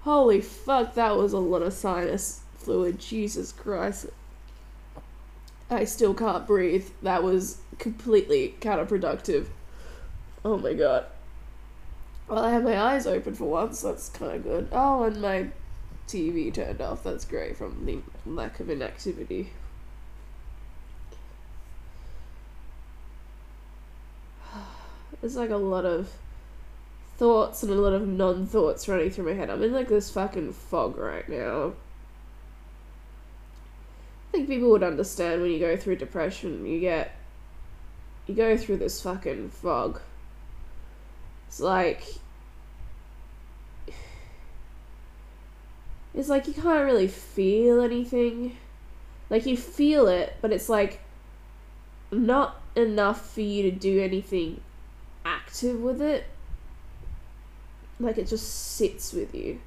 Holy 0.03 0.41
fuck, 0.41 0.95
that 0.95 1.17
was 1.17 1.33
a 1.33 1.39
lot 1.39 1.63
of 1.63 1.73
sinus 1.73 2.41
fluid. 2.55 2.99
Jesus 2.99 3.53
Christ. 3.53 4.07
I 5.71 5.85
still 5.85 6.15
can't 6.15 6.47
breathe. 6.47 6.87
That 7.03 7.23
was 7.23 7.59
completely 7.79 8.55
counterproductive. 8.61 9.47
Oh 10.45 10.57
my 10.57 10.75
god. 10.75 11.07
Well, 12.29 12.45
I 12.45 12.51
have 12.51 12.63
my 12.63 12.79
eyes 12.79 13.07
open 13.07 13.35
for 13.35 13.47
once. 13.47 13.81
That's 13.81 14.11
kind 14.11 14.33
of 14.33 14.43
good. 14.43 14.69
Oh, 14.71 15.05
and 15.05 15.23
my 15.23 15.47
TV 16.07 16.53
turned 16.53 16.83
off. 16.83 17.03
That's 17.03 17.25
great 17.25 17.57
from 17.57 17.87
the 17.87 18.01
lack 18.27 18.61
of 18.61 18.69
inactivity. 18.69 19.53
There's 25.21 25.37
like 25.37 25.51
a 25.51 25.57
lot 25.57 25.87
of 25.87 26.13
thoughts 27.17 27.63
and 27.63 27.73
a 27.73 27.77
lot 27.77 27.95
of 27.95 28.07
non 28.07 28.47
thoughts 28.47 28.87
running 28.89 29.11
through 29.11 29.25
my 29.25 29.33
head. 29.33 29.49
I'm 29.49 29.63
in 29.63 29.73
like 29.73 29.89
this 29.89 30.11
fucking 30.11 30.53
fog 30.53 30.99
right 30.99 31.27
now. 31.29 31.73
I 34.29 34.33
think 34.33 34.49
people 34.49 34.69
would 34.71 34.83
understand 34.83 35.41
when 35.41 35.51
you 35.51 35.59
go 35.59 35.79
through 35.79 35.97
depression, 35.97 36.67
you 36.67 36.79
get. 36.81 37.15
You 38.27 38.35
go 38.35 38.59
through 38.59 38.77
this 38.77 39.01
fucking 39.01 39.49
fog. 39.49 40.03
It's 41.49 41.61
like. 41.61 42.05
It's 46.15 46.29
like 46.29 46.47
you 46.47 46.55
can't 46.55 46.85
really 46.85 47.09
feel 47.09 47.81
anything. 47.81 48.57
Like 49.29 49.45
you 49.45 49.57
feel 49.57 50.07
it, 50.09 50.37
but 50.41 50.53
it's 50.53 50.69
like 50.69 51.01
not 52.13 52.61
enough 52.77 53.35
for 53.35 53.41
you 53.41 53.63
to 53.65 53.71
do 53.71 54.01
anything 54.01 54.61
active 55.25 55.81
with 55.81 56.01
it 56.01 56.25
like 58.01 58.19
it 58.19 58.29
just 58.29 58.77
sits 58.77 59.13
with 59.13 59.35
you. 59.35 59.61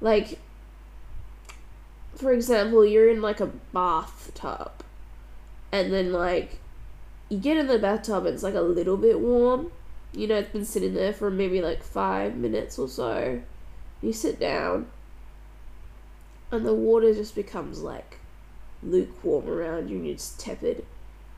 Like, 0.00 0.38
for 2.14 2.32
example, 2.32 2.84
you're 2.84 3.08
in 3.08 3.20
like 3.20 3.40
a 3.40 3.46
bathtub, 3.46 4.72
and 5.72 5.92
then 5.92 6.12
like 6.12 6.58
you 7.28 7.38
get 7.38 7.56
in 7.56 7.66
the 7.66 7.78
bathtub 7.78 8.26
and 8.26 8.34
it's 8.34 8.42
like 8.42 8.54
a 8.54 8.60
little 8.60 8.96
bit 8.96 9.20
warm. 9.20 9.72
You 10.16 10.26
know, 10.26 10.36
it's 10.36 10.50
been 10.50 10.64
sitting 10.64 10.94
there 10.94 11.12
for 11.12 11.30
maybe 11.30 11.60
like 11.60 11.82
five 11.82 12.36
minutes 12.36 12.78
or 12.78 12.88
so. 12.88 13.40
You 14.02 14.12
sit 14.12 14.40
down, 14.40 14.86
and 16.50 16.66
the 16.66 16.74
water 16.74 17.14
just 17.14 17.34
becomes 17.34 17.82
like 17.82 18.18
lukewarm 18.82 19.48
around 19.48 19.90
you, 19.90 19.98
and 19.98 20.06
you're 20.06 20.16
tepid. 20.38 20.84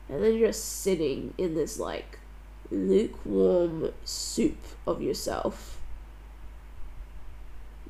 And 0.07 0.23
then 0.23 0.35
you're 0.35 0.47
just 0.47 0.81
sitting 0.81 1.35
in 1.37 1.53
this 1.53 1.77
like 1.77 2.17
lukewarm 2.71 3.91
soup 4.03 4.57
of 4.87 5.01
yourself 5.01 5.79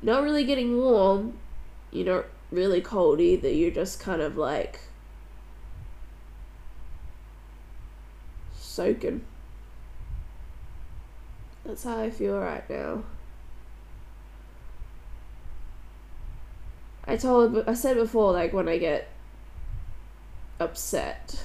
not 0.02 0.22
really 0.22 0.44
getting 0.44 0.76
warm, 0.78 1.34
you're 1.90 2.16
not 2.16 2.26
really 2.50 2.80
cold 2.80 3.20
either. 3.20 3.48
You're 3.48 3.70
just 3.70 4.00
kind 4.00 4.22
of 4.22 4.36
like 4.36 4.80
soaking. 8.54 9.24
That's 11.64 11.84
how 11.84 12.00
I 12.00 12.10
feel 12.10 12.38
right 12.38 12.68
now. 12.68 13.04
I 17.04 17.16
told 17.16 17.64
I 17.68 17.74
said 17.74 17.96
before 17.96 18.32
like 18.32 18.52
when 18.52 18.68
I 18.68 18.78
get 18.78 19.08
upset 20.58 21.42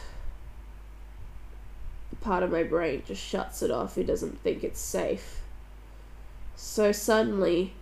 part 2.25 2.41
of 2.41 2.51
my 2.51 2.63
brain 2.63 3.03
just 3.05 3.24
shuts 3.24 3.62
it 3.62 3.69
off. 3.69 4.00
It 4.00 4.07
doesn't 4.07 4.41
think 4.41 4.63
it's 4.63 4.81
safe. 4.81 5.41
So 6.55 6.91
suddenly 6.91 7.74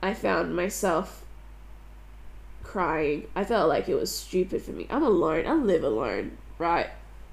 I 0.00 0.14
found 0.14 0.54
myself 0.54 1.24
crying. 2.62 3.26
I 3.34 3.44
felt 3.44 3.68
like 3.68 3.88
it 3.88 3.96
was 3.96 4.16
stupid 4.16 4.62
for 4.62 4.70
me. 4.70 4.86
I'm 4.88 5.02
alone. 5.02 5.44
I 5.44 5.54
live 5.54 5.82
alone, 5.82 6.38
right? 6.58 6.88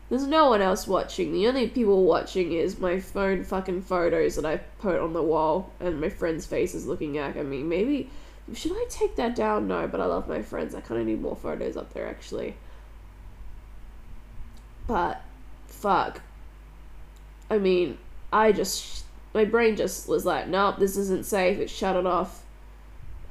There's 0.10 0.28
no 0.28 0.50
one 0.50 0.62
else 0.62 0.88
watching. 0.88 1.32
The 1.34 1.48
only 1.48 1.68
people 1.68 2.04
watching 2.04 2.52
is 2.52 2.80
my 2.80 3.00
phone 3.00 3.44
fucking 3.44 3.84
photos 3.84 4.36
that 4.36 4.46
I 4.46 4.58
put 4.58 5.00
on 5.00 5.14
the 5.14 5.24
wall 5.24 5.72
and 5.80 6.00
my 6.00 6.10
friends' 6.10 6.46
faces 6.46 6.86
looking 6.86 7.18
at 7.18 7.36
me. 7.46 7.64
Maybe 7.64 8.10
should 8.54 8.74
I 8.74 8.86
take 8.90 9.16
that 9.16 9.36
down? 9.36 9.68
No, 9.68 9.88
but 9.88 10.02
I 10.02 10.06
love 10.06 10.28
my 10.28 10.42
friends. 10.42 10.76
I 10.76 10.82
kind 10.82 11.00
of 11.00 11.08
need 11.08 11.22
more 11.22 11.36
photos 11.36 11.78
up 11.78 11.94
there 11.94 12.08
actually. 12.08 12.56
But 14.86 15.22
fuck. 15.68 16.22
I 17.50 17.58
mean, 17.58 17.98
I 18.32 18.52
just 18.52 19.06
my 19.34 19.46
brain 19.46 19.76
just 19.76 20.08
was 20.08 20.26
like, 20.26 20.48
nope, 20.48 20.78
this 20.78 20.98
isn't 20.98 21.26
safe. 21.26 21.58
It 21.60 21.70
shut 21.70 21.96
it 21.96 22.06
off 22.06 22.44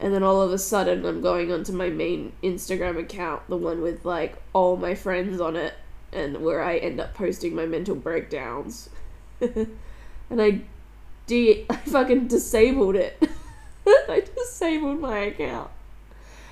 and 0.02 0.12
then 0.12 0.24
all 0.24 0.42
of 0.42 0.52
a 0.52 0.58
sudden 0.58 1.06
I'm 1.06 1.20
going 1.20 1.52
onto 1.52 1.72
my 1.72 1.88
main 1.88 2.32
Instagram 2.42 2.98
account, 2.98 3.48
the 3.48 3.56
one 3.56 3.80
with 3.80 4.04
like 4.04 4.36
all 4.52 4.76
my 4.76 4.96
friends 4.96 5.40
on 5.40 5.54
it, 5.54 5.74
and 6.12 6.42
where 6.42 6.62
I 6.62 6.76
end 6.76 7.00
up 7.00 7.14
posting 7.14 7.54
my 7.54 7.66
mental 7.66 7.94
breakdowns. 7.94 8.90
and 9.40 9.68
I 10.30 10.62
de- 11.26 11.66
I 11.68 11.76
fucking 11.76 12.28
disabled 12.28 12.96
it. 12.96 13.22
I 13.86 14.22
disabled 14.36 15.00
my 15.00 15.18
account. 15.18 15.70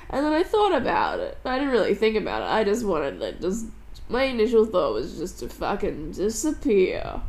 And 0.09 0.25
then 0.25 0.33
I 0.33 0.43
thought 0.43 0.75
about 0.75 1.21
it. 1.21 1.39
I 1.45 1.59
didn't 1.59 1.73
really 1.73 1.95
think 1.95 2.17
about 2.17 2.43
it. 2.43 2.53
I 2.53 2.65
just 2.65 2.85
wanted 2.85 3.21
to 3.21 3.33
just 3.33 3.67
my 4.09 4.25
initial 4.25 4.65
thought 4.67 4.95
was 4.95 5.17
just 5.19 5.39
to 5.39 5.49
fucking 5.49 6.13
disappear. 6.13 7.23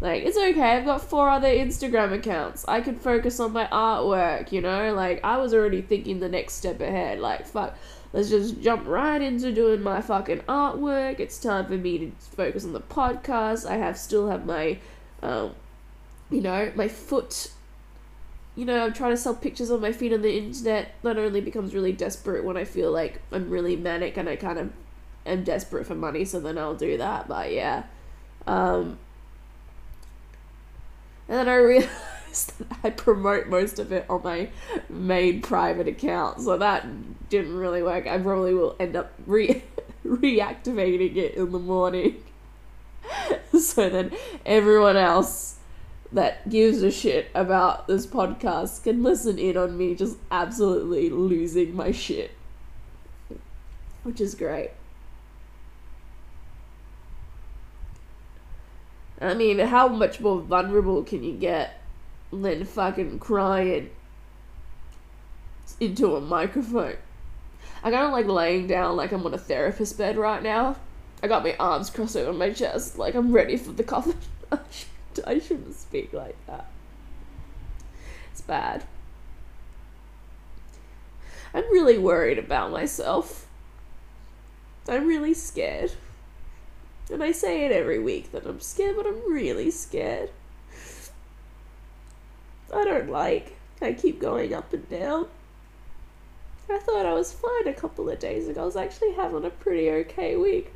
Like, 0.00 0.24
it's 0.24 0.36
okay, 0.36 0.60
I've 0.60 0.84
got 0.84 1.00
four 1.00 1.28
other 1.28 1.46
Instagram 1.46 2.12
accounts. 2.12 2.64
I 2.66 2.80
can 2.80 2.98
focus 2.98 3.38
on 3.38 3.52
my 3.52 3.66
artwork, 3.66 4.50
you 4.50 4.60
know? 4.60 4.92
Like, 4.94 5.20
I 5.22 5.36
was 5.36 5.54
already 5.54 5.80
thinking 5.80 6.18
the 6.18 6.28
next 6.28 6.54
step 6.54 6.80
ahead. 6.80 7.20
Like, 7.20 7.46
fuck, 7.46 7.76
let's 8.12 8.28
just 8.28 8.60
jump 8.60 8.86
right 8.86 9.20
into 9.20 9.52
doing 9.52 9.82
my 9.82 10.00
fucking 10.00 10.40
artwork. 10.40 11.20
It's 11.20 11.38
time 11.38 11.66
for 11.66 11.76
me 11.76 11.98
to 11.98 12.12
focus 12.36 12.64
on 12.64 12.72
the 12.72 12.80
podcast. 12.80 13.68
I 13.68 13.76
have 13.76 13.96
still 13.96 14.28
have 14.28 14.46
my, 14.46 14.78
um, 15.22 15.54
you 16.30 16.40
know, 16.40 16.72
my 16.74 16.88
foot. 16.88 17.50
You 18.54 18.66
know, 18.66 18.84
I'm 18.84 18.92
trying 18.92 19.12
to 19.12 19.16
sell 19.16 19.34
pictures 19.34 19.70
on 19.70 19.80
my 19.80 19.92
feet 19.92 20.12
on 20.12 20.20
the 20.20 20.36
internet. 20.36 20.94
That 21.02 21.16
only 21.16 21.40
becomes 21.40 21.74
really 21.74 21.92
desperate 21.92 22.44
when 22.44 22.56
I 22.56 22.64
feel 22.64 22.92
like 22.92 23.22
I'm 23.32 23.48
really 23.48 23.76
manic 23.76 24.16
and 24.18 24.28
I 24.28 24.36
kind 24.36 24.58
of 24.58 24.72
am 25.24 25.44
desperate 25.44 25.86
for 25.86 25.94
money, 25.94 26.24
so 26.24 26.38
then 26.38 26.58
I'll 26.58 26.74
do 26.74 26.98
that. 26.98 27.28
But 27.28 27.52
yeah. 27.52 27.84
Um, 28.46 28.98
and 31.28 31.38
then 31.38 31.48
I 31.48 31.54
realized 31.54 31.88
I 32.84 32.90
promote 32.90 33.48
most 33.48 33.78
of 33.78 33.92
it 33.92 34.06
on 34.08 34.22
my 34.22 34.48
main 34.88 35.42
private 35.42 35.88
account, 35.88 36.40
so 36.40 36.56
that 36.58 36.86
didn't 37.28 37.56
really 37.56 37.82
work. 37.82 38.06
I 38.06 38.18
probably 38.18 38.54
will 38.54 38.76
end 38.78 38.96
up 38.96 39.12
re- 39.26 39.62
reactivating 40.06 41.16
it 41.16 41.34
in 41.34 41.52
the 41.52 41.58
morning. 41.58 42.22
so 43.58 43.88
then 43.88 44.12
everyone 44.46 44.96
else 44.96 45.56
that 46.12 46.48
gives 46.48 46.82
a 46.82 46.90
shit 46.90 47.28
about 47.34 47.86
this 47.86 48.06
podcast 48.06 48.82
can 48.84 49.02
listen 49.02 49.38
in 49.38 49.56
on 49.56 49.76
me 49.76 49.94
just 49.94 50.18
absolutely 50.30 51.08
losing 51.08 51.74
my 51.74 51.90
shit. 51.90 52.32
Which 54.02 54.20
is 54.20 54.34
great. 54.34 54.70
I 59.20 59.34
mean, 59.34 59.60
how 59.60 59.86
much 59.86 60.20
more 60.20 60.40
vulnerable 60.40 61.04
can 61.04 61.22
you 61.22 61.32
get 61.32 61.81
than 62.32 62.64
fucking 62.64 63.18
crying 63.18 63.90
into 65.78 66.16
a 66.16 66.20
microphone? 66.20 66.96
I 67.84 67.90
kind 67.90 68.06
of 68.06 68.12
like 68.12 68.26
laying 68.26 68.66
down 68.66 68.96
like 68.96 69.12
I'm 69.12 69.26
on 69.26 69.34
a 69.34 69.38
therapist 69.38 69.98
bed 69.98 70.16
right 70.16 70.42
now. 70.42 70.76
I 71.22 71.28
got 71.28 71.44
my 71.44 71.54
arms 71.58 71.90
crossed 71.90 72.16
over 72.16 72.32
my 72.32 72.50
chest, 72.50 72.98
like 72.98 73.14
I'm 73.14 73.32
ready 73.32 73.56
for 73.56 73.72
the 73.72 73.84
coffin. 73.84 74.16
I 75.26 75.38
shouldn't 75.38 75.74
speak 75.74 76.12
like 76.12 76.36
that. 76.46 76.66
It's 78.30 78.40
bad. 78.40 78.84
I'm 81.54 81.64
really 81.64 81.98
worried 81.98 82.38
about 82.38 82.70
myself. 82.70 83.46
I'm 84.88 85.06
really 85.06 85.34
scared. 85.34 85.92
And 87.10 87.22
I 87.22 87.32
say 87.32 87.64
it 87.66 87.72
every 87.72 87.98
week 87.98 88.32
that 88.32 88.46
I'm 88.46 88.60
scared, 88.60 88.96
but 88.96 89.06
I'm 89.06 89.30
really 89.30 89.70
scared. 89.70 90.30
I 92.72 92.84
don't 92.84 93.10
like. 93.10 93.56
I 93.80 93.92
keep 93.92 94.20
going 94.20 94.54
up 94.54 94.72
and 94.72 94.88
down. 94.88 95.26
I 96.70 96.78
thought 96.78 97.04
I 97.04 97.12
was 97.12 97.32
fine 97.32 97.68
a 97.68 97.74
couple 97.74 98.08
of 98.08 98.18
days 98.18 98.48
ago. 98.48 98.62
I 98.62 98.64
was 98.64 98.76
actually 98.76 99.12
having 99.12 99.44
a 99.44 99.50
pretty 99.50 99.90
okay 99.90 100.36
week. 100.36 100.72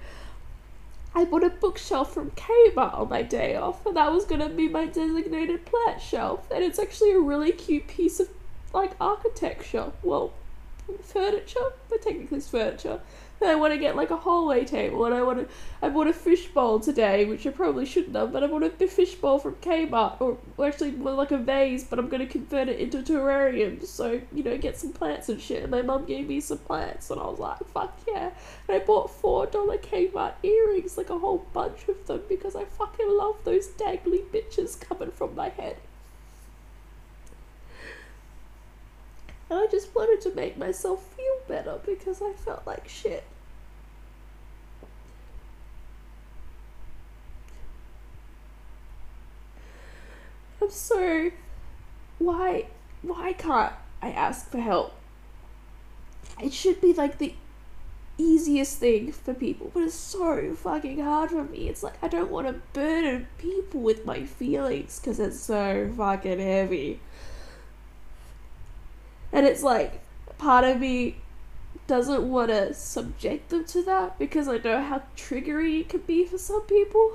I 1.15 1.25
bought 1.25 1.45
a 1.45 1.51
bookshelf 1.51 2.13
from 2.13 2.33
Kmart 2.33 2.93
on 2.93 3.09
my 3.09 3.23
day 3.23 3.57
off, 3.57 3.87
and 3.87 3.97
that 3.97 4.13
was 4.13 4.27
gonna 4.27 4.51
be 4.51 4.69
my 4.69 4.85
designated 4.85 5.65
plant 5.65 6.03
shelf. 6.03 6.51
And 6.51 6.63
it's 6.63 6.79
actually 6.79 7.13
a 7.13 7.21
really 7.21 7.53
cute 7.53 7.87
piece 7.87 8.21
of 8.21 8.29
like 8.75 8.93
architecture. 9.01 9.93
Well, 10.03 10.35
furniture, 11.03 11.73
but 11.89 12.03
technically 12.03 12.39
it's 12.39 12.49
furniture. 12.49 13.01
I 13.45 13.55
want 13.55 13.75
to 13.75 13.79
get 13.79 13.97
like 13.97 14.11
a 14.11 14.17
hallway 14.17 14.65
table, 14.65 15.05
and 15.05 15.15
I 15.15 15.23
want 15.23 15.39
to. 15.39 15.55
I 15.83 15.89
bought 15.89 16.07
a 16.07 16.13
fishbowl 16.13 16.81
today, 16.81 17.27
which 17.27 17.47
I 17.47 17.51
probably 17.51 17.85
shouldn't 17.85 18.17
have, 18.17 18.33
but 18.33 18.43
I 18.43 18.47
bought 18.47 18.63
a 18.63 18.71
fishbowl 18.71 19.39
from 19.39 19.57
Kmart, 19.57 20.21
or, 20.21 20.39
or 20.57 20.67
actually 20.67 20.93
more 20.93 21.13
like 21.13 21.31
a 21.31 21.39
vase, 21.39 21.85
but 21.85 21.99
I'm 21.99 22.09
gonna 22.09 22.27
convert 22.27 22.69
it 22.69 22.81
into 22.81 22.99
a 22.99 23.03
terrarium, 23.03 23.85
so 23.85 24.21
you 24.33 24.43
know, 24.43 24.57
get 24.57 24.79
some 24.79 24.93
plants 24.93 25.29
and 25.29 25.41
shit. 25.41 25.63
And 25.63 25.71
my 25.71 25.83
mum 25.83 26.07
gave 26.07 26.29
me 26.29 26.41
some 26.41 26.59
plants, 26.59 27.11
and 27.11 27.21
I 27.21 27.27
was 27.27 27.39
like, 27.39 27.59
fuck 27.69 27.99
yeah! 28.09 28.31
And 28.69 28.83
I 28.83 28.85
bought 28.85 29.11
four 29.11 29.47
dollar 29.47 29.79
Kmart 29.79 30.35
earrings, 30.43 30.97
like 30.97 31.11
a 31.11 31.19
whole 31.19 31.47
bunch 31.53 31.89
of 31.89 32.07
them, 32.07 32.23
because 32.29 32.57
I 32.57 32.65
fucking 32.65 33.09
love 33.09 33.37
those 33.45 33.69
dangly 33.69 34.25
bitches 34.25 34.81
coming 34.81 35.11
from 35.11 35.35
my 35.35 35.51
head. 35.51 35.77
And 39.49 39.61
I 39.61 39.67
just 39.67 39.95
wanted 39.95 40.21
to 40.23 40.35
make 40.35 40.57
myself 40.57 41.05
feel 41.15 41.39
better 41.47 41.79
because 41.85 42.21
I 42.21 42.33
felt 42.33 42.67
like 42.67 42.89
shit. 42.89 43.25
I'm 50.61 50.71
so. 50.71 51.31
Why. 52.19 52.67
Why 53.03 53.35
can't 53.35 53.73
I 54.03 54.11
ask 54.11 54.51
for 54.51 54.59
help? 54.59 54.95
It 56.43 56.53
should 56.53 56.81
be 56.81 56.93
like 56.93 57.19
the 57.19 57.35
easiest 58.19 58.79
thing 58.79 59.13
for 59.13 59.35
people, 59.35 59.71
but 59.73 59.85
it's 59.85 59.95
so 59.95 60.55
fucking 60.55 61.01
hard 61.01 61.31
for 61.31 61.45
me. 61.45 61.69
It's 61.69 61.83
like 61.83 62.03
I 62.03 62.09
don't 62.09 62.31
want 62.31 62.47
to 62.47 62.55
burden 62.73 63.29
people 63.39 63.81
with 63.81 64.05
my 64.05 64.25
feelings 64.25 64.99
because 64.99 65.21
it's 65.21 65.39
so 65.39 65.93
fucking 65.97 66.41
heavy. 66.41 67.01
And 69.37 69.45
it's 69.45 69.63
like, 69.63 70.01
part 70.39 70.65
of 70.65 70.81
me 70.81 71.17
doesn't 71.87 72.27
want 72.27 72.49
to 72.49 72.73
subject 72.73 73.51
them 73.51 73.67
to 73.67 73.83
that 73.83 74.19
because 74.19 74.49
I 74.49 74.57
know 74.57 74.81
how 74.83 75.03
triggering 75.15 75.81
it 75.81 75.91
can 75.91 76.01
be 76.01 76.25
for 76.25 76.39
some 76.39 76.63
people. 76.63 77.13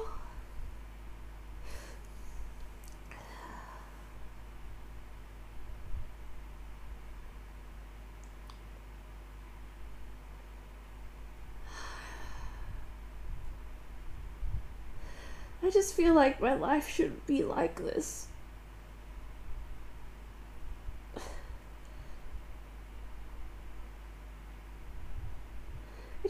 I 15.63 15.71
just 15.71 15.95
feel 15.95 16.13
like 16.13 16.39
my 16.39 16.53
life 16.53 16.87
shouldn't 16.87 17.25
be 17.25 17.43
like 17.43 17.77
this. 17.77 18.27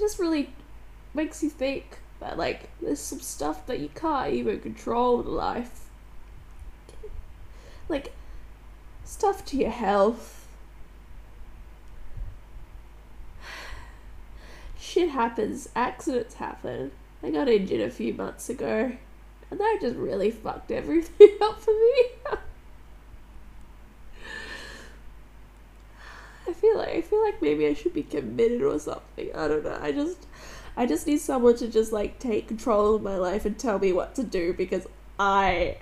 Just 0.02 0.20
really 0.20 0.54
makes 1.14 1.42
you 1.42 1.50
think 1.50 2.00
that, 2.20 2.38
like, 2.38 2.70
there's 2.82 3.00
some 3.00 3.20
stuff 3.20 3.66
that 3.68 3.80
you 3.80 3.90
can't 3.96 4.34
even 4.34 4.60
control 4.60 5.22
in 5.22 5.28
life. 5.28 5.90
Like, 7.88 8.14
stuff 9.06 9.46
to 9.46 9.58
your 9.58 9.70
health. 9.70 10.48
Shit 14.80 15.10
happens, 15.10 15.70
accidents 15.76 16.36
happen. 16.36 16.92
I 17.24 17.30
got 17.30 17.48
injured 17.48 17.82
a 17.82 17.92
few 17.92 18.14
months 18.14 18.50
ago, 18.50 18.92
and 19.50 19.60
that 19.60 19.78
just 19.82 19.96
really 19.96 20.32
fucked 20.32 20.72
everything 20.72 21.38
up 21.42 21.62
for 21.62 21.72
me. 21.72 22.38
Feel 26.62 26.78
like 26.78 26.90
I 26.90 27.02
feel 27.02 27.24
like 27.24 27.42
maybe 27.42 27.66
I 27.66 27.74
should 27.74 27.94
be 27.94 28.04
committed 28.04 28.62
or 28.62 28.78
something. 28.80 29.36
I 29.36 29.48
don't 29.48 29.64
know. 29.64 29.78
I 29.82 29.92
just 29.92 30.28
I 30.78 30.86
just 30.86 31.08
need 31.08 31.20
someone 31.20 31.58
to 31.58 31.68
just 31.68 31.92
like 31.92 32.20
take 32.20 32.48
control 32.48 32.96
of 32.96 33.02
my 33.02 33.18
life 33.18 33.46
and 33.46 33.58
tell 33.58 33.80
me 33.80 33.92
what 33.92 34.16
to 34.16 34.24
do 34.24 34.54
because 34.54 34.88
I 35.20 35.78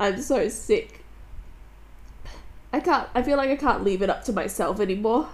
I'm 0.00 0.20
so 0.20 0.48
sick. 0.48 1.04
I 2.72 2.80
can't 2.80 3.08
I 3.14 3.22
feel 3.22 3.36
like 3.36 3.50
I 3.50 3.56
can't 3.56 3.84
leave 3.84 4.02
it 4.02 4.10
up 4.10 4.24
to 4.24 4.32
myself 4.32 4.80
anymore. 4.80 5.28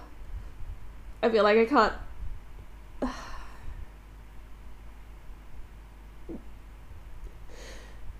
I 1.23 1.29
feel 1.29 1.43
like 1.43 1.57
I 1.57 1.65
can't 1.65 1.93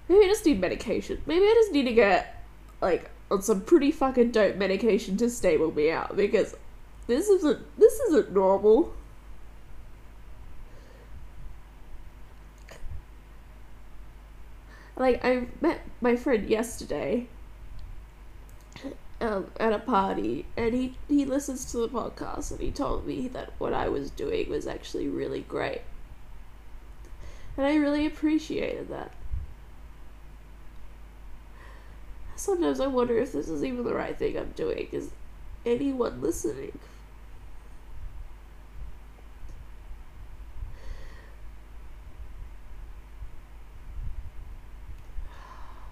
Maybe 0.08 0.26
I 0.26 0.28
just 0.28 0.45
need 0.45 0.60
medication. 0.62 1.21
Maybe 1.26 1.45
I 1.45 1.54
just 1.56 1.71
need 1.73 1.84
to 1.84 1.93
get 1.93 2.43
like 2.82 3.10
on 3.34 3.41
some 3.41 3.62
pretty 3.62 3.91
fucking 3.91 4.32
dope 4.32 4.56
medication 4.56 5.17
to 5.17 5.30
stable 5.30 5.74
me 5.74 5.89
out 5.89 6.15
because 6.15 6.56
this 7.08 7.28
isn't 7.28 7.80
this 7.80 8.00
isn't 8.08 8.32
normal. 8.32 8.93
Like 14.96 15.26
I 15.26 15.48
met 15.60 15.82
my 16.00 16.15
friend 16.15 16.48
yesterday 16.48 17.28
um, 19.19 19.48
at 19.60 19.74
a 19.74 19.80
party 19.80 20.46
and 20.56 20.74
he, 20.76 20.96
he 21.08 21.26
listens 21.26 21.72
to 21.72 21.78
the 21.78 21.89
podcast 21.89 22.52
and 22.52 22.60
he 22.60 22.69
told 22.69 23.08
me 23.08 23.28
that 23.30 23.54
what 23.58 23.74
I 23.74 23.89
was 23.89 24.12
doing 24.12 24.50
was 24.50 24.67
actually 24.67 25.08
really 25.08 25.41
great. 25.41 25.82
And 27.58 27.65
I 27.65 27.76
really 27.76 28.06
appreciated 28.06 28.89
that. 28.89 29.12
Sometimes 32.43 32.82
I 32.82 32.88
wonder 32.88 33.17
if 33.17 33.32
this 33.32 33.47
is 33.47 33.63
even 33.63 33.86
the 33.86 33.93
right 33.93 34.17
thing 34.17 34.38
I'm 34.38 34.51
doing. 34.51 34.89
Is 34.91 35.10
anyone 35.65 36.21
listening? 36.21 36.77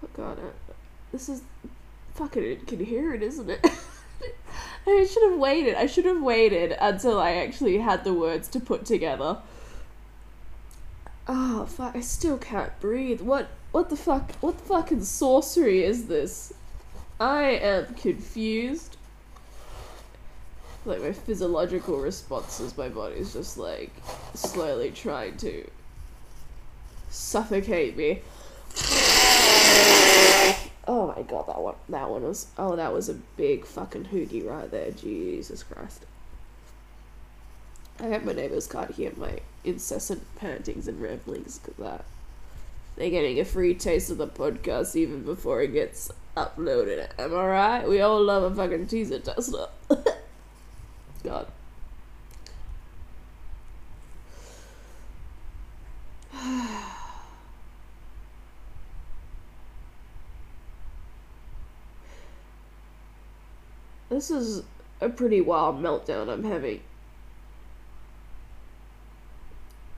Oh 0.04 0.08
god, 0.14 0.38
I, 0.40 0.72
this 1.10 1.28
is 1.30 1.42
fucking 2.14 2.44
incoherent, 2.44 3.22
isn't 3.22 3.48
it? 3.48 3.64
I 4.86 5.06
should 5.10 5.30
have 5.30 5.38
waited. 5.38 5.74
I 5.74 5.86
should 5.86 6.04
have 6.04 6.22
waited 6.22 6.76
until 6.78 7.18
I 7.18 7.32
actually 7.36 7.78
had 7.78 8.04
the 8.04 8.12
words 8.12 8.48
to 8.48 8.60
put 8.60 8.84
together. 8.84 9.38
Oh 11.26 11.64
fuck! 11.64 11.96
I 11.96 12.00
still 12.00 12.36
can't 12.36 12.78
breathe. 12.78 13.22
What? 13.22 13.48
What 13.72 13.88
the 13.88 13.96
fuck? 13.96 14.32
What 14.42 14.58
the 14.58 14.64
fucking 14.64 15.02
sorcery 15.02 15.82
is 15.82 16.06
this? 16.06 16.52
I 17.18 17.44
am 17.44 17.94
confused. 17.94 18.98
Like 20.84 21.00
my 21.00 21.12
physiological 21.12 21.98
responses, 21.98 22.76
my 22.76 22.90
body's 22.90 23.32
just 23.32 23.56
like 23.56 23.90
slowly 24.34 24.90
trying 24.90 25.38
to 25.38 25.66
suffocate 27.08 27.96
me. 27.96 28.20
Oh 30.86 31.14
my 31.16 31.22
god, 31.22 31.46
that 31.46 31.60
one 31.60 31.76
that 31.88 32.10
one 32.10 32.24
was 32.24 32.48
oh 32.58 32.76
that 32.76 32.92
was 32.92 33.08
a 33.08 33.14
big 33.14 33.64
fucking 33.64 34.06
hoogie 34.06 34.42
right 34.42 34.70
there, 34.70 34.90
Jesus 34.90 35.62
Christ. 35.62 36.04
I 38.00 38.08
hope 38.08 38.24
my 38.24 38.32
neighbours 38.32 38.66
can't 38.66 38.90
hear 38.90 39.12
my 39.16 39.38
incessant 39.64 40.22
pantings 40.36 40.88
and 40.88 41.00
ramblings 41.00 41.58
because 41.58 41.76
that 41.76 42.04
they're 42.96 43.10
getting 43.10 43.38
a 43.40 43.44
free 43.44 43.74
taste 43.74 44.10
of 44.10 44.18
the 44.18 44.28
podcast 44.28 44.96
even 44.96 45.22
before 45.22 45.62
it 45.62 45.72
gets 45.72 46.10
uploaded. 46.36 47.08
Am 47.18 47.34
I 47.34 47.46
right? 47.46 47.88
We 47.88 48.00
all 48.00 48.22
love 48.22 48.52
a 48.52 48.54
fucking 48.54 48.86
teaser 48.86 49.18
tester. 49.18 49.66
God. 51.24 51.46
this 64.10 64.30
is 64.30 64.64
a 65.00 65.08
pretty 65.08 65.40
wild 65.40 65.82
meltdown 65.82 66.28
I'm 66.28 66.44
having. 66.44 66.80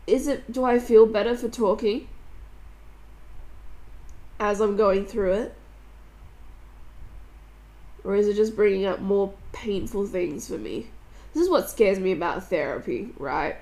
Is 0.07 0.28
it. 0.28 0.52
Do 0.52 0.64
I 0.64 0.78
feel 0.78 1.07
better 1.07 1.35
for 1.35 1.48
talking? 1.48 2.09
As 4.40 4.60
I'm 4.60 4.76
going 4.76 5.06
through 5.06 5.32
it? 5.32 5.54
Or 8.04 8.14
is 8.14 8.28
it 8.28 8.34
just 8.34 8.54
bringing 8.54 8.84
up 8.84 9.00
more 9.00 9.32
painful 9.52 10.06
things 10.06 10.48
for 10.48 10.58
me? 10.58 10.88
This 11.32 11.42
is 11.42 11.50
what 11.50 11.70
scares 11.70 11.98
me 11.98 12.12
about 12.12 12.48
therapy, 12.48 13.10
right? 13.18 13.56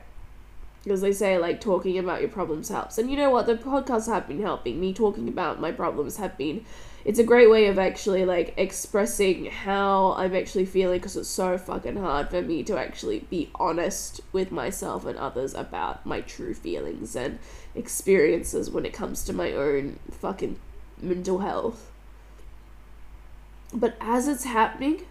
Because 0.83 1.01
they 1.01 1.13
say, 1.13 1.39
like, 1.39 1.61
talking 1.61 1.99
about 1.99 2.21
your 2.21 2.31
problems 2.31 2.69
helps. 2.69 2.99
And 2.99 3.11
you 3.11 3.17
know 3.17 3.31
what? 3.31 3.47
The 3.47 3.55
podcasts 3.55 4.13
have 4.13 4.27
been 4.27 4.43
helping. 4.43 4.81
Me 4.81 4.93
talking 4.93 5.29
about 5.29 5.61
my 5.61 5.71
problems 5.71 6.17
have 6.17 6.37
been. 6.37 6.65
It's 7.05 7.19
a 7.19 7.25
great 7.25 7.51
way 7.51 7.67
of 7.67 7.79
actually, 7.79 8.25
like, 8.25 8.55
expressing 8.57 9.47
how 9.47 10.15
I'm 10.17 10.35
actually 10.35 10.67
feeling 10.67 10.99
because 10.99 11.17
it's 11.17 11.29
so 11.29 11.57
fucking 11.57 11.97
hard 11.97 12.31
for 12.31 12.43
me 12.43 12.65
to 12.65 12.79
actually 12.79 13.21
be 13.31 13.51
honest 13.55 14.21
with 14.33 14.51
myself 14.51 15.07
and 15.07 15.17
others 15.19 15.55
about 15.55 16.05
my 16.05 16.21
true 16.21 16.55
feelings 16.55 17.15
and 17.15 17.39
experiences 17.75 18.71
when 18.71 18.85
it 18.85 18.93
comes 18.93 19.25
to 19.25 19.33
my 19.33 19.53
own 19.53 19.99
fucking 20.11 20.59
mental 21.01 21.39
health. 21.39 21.91
But 23.73 23.97
as 24.01 24.29
it's 24.29 24.45
happening, 24.45 25.03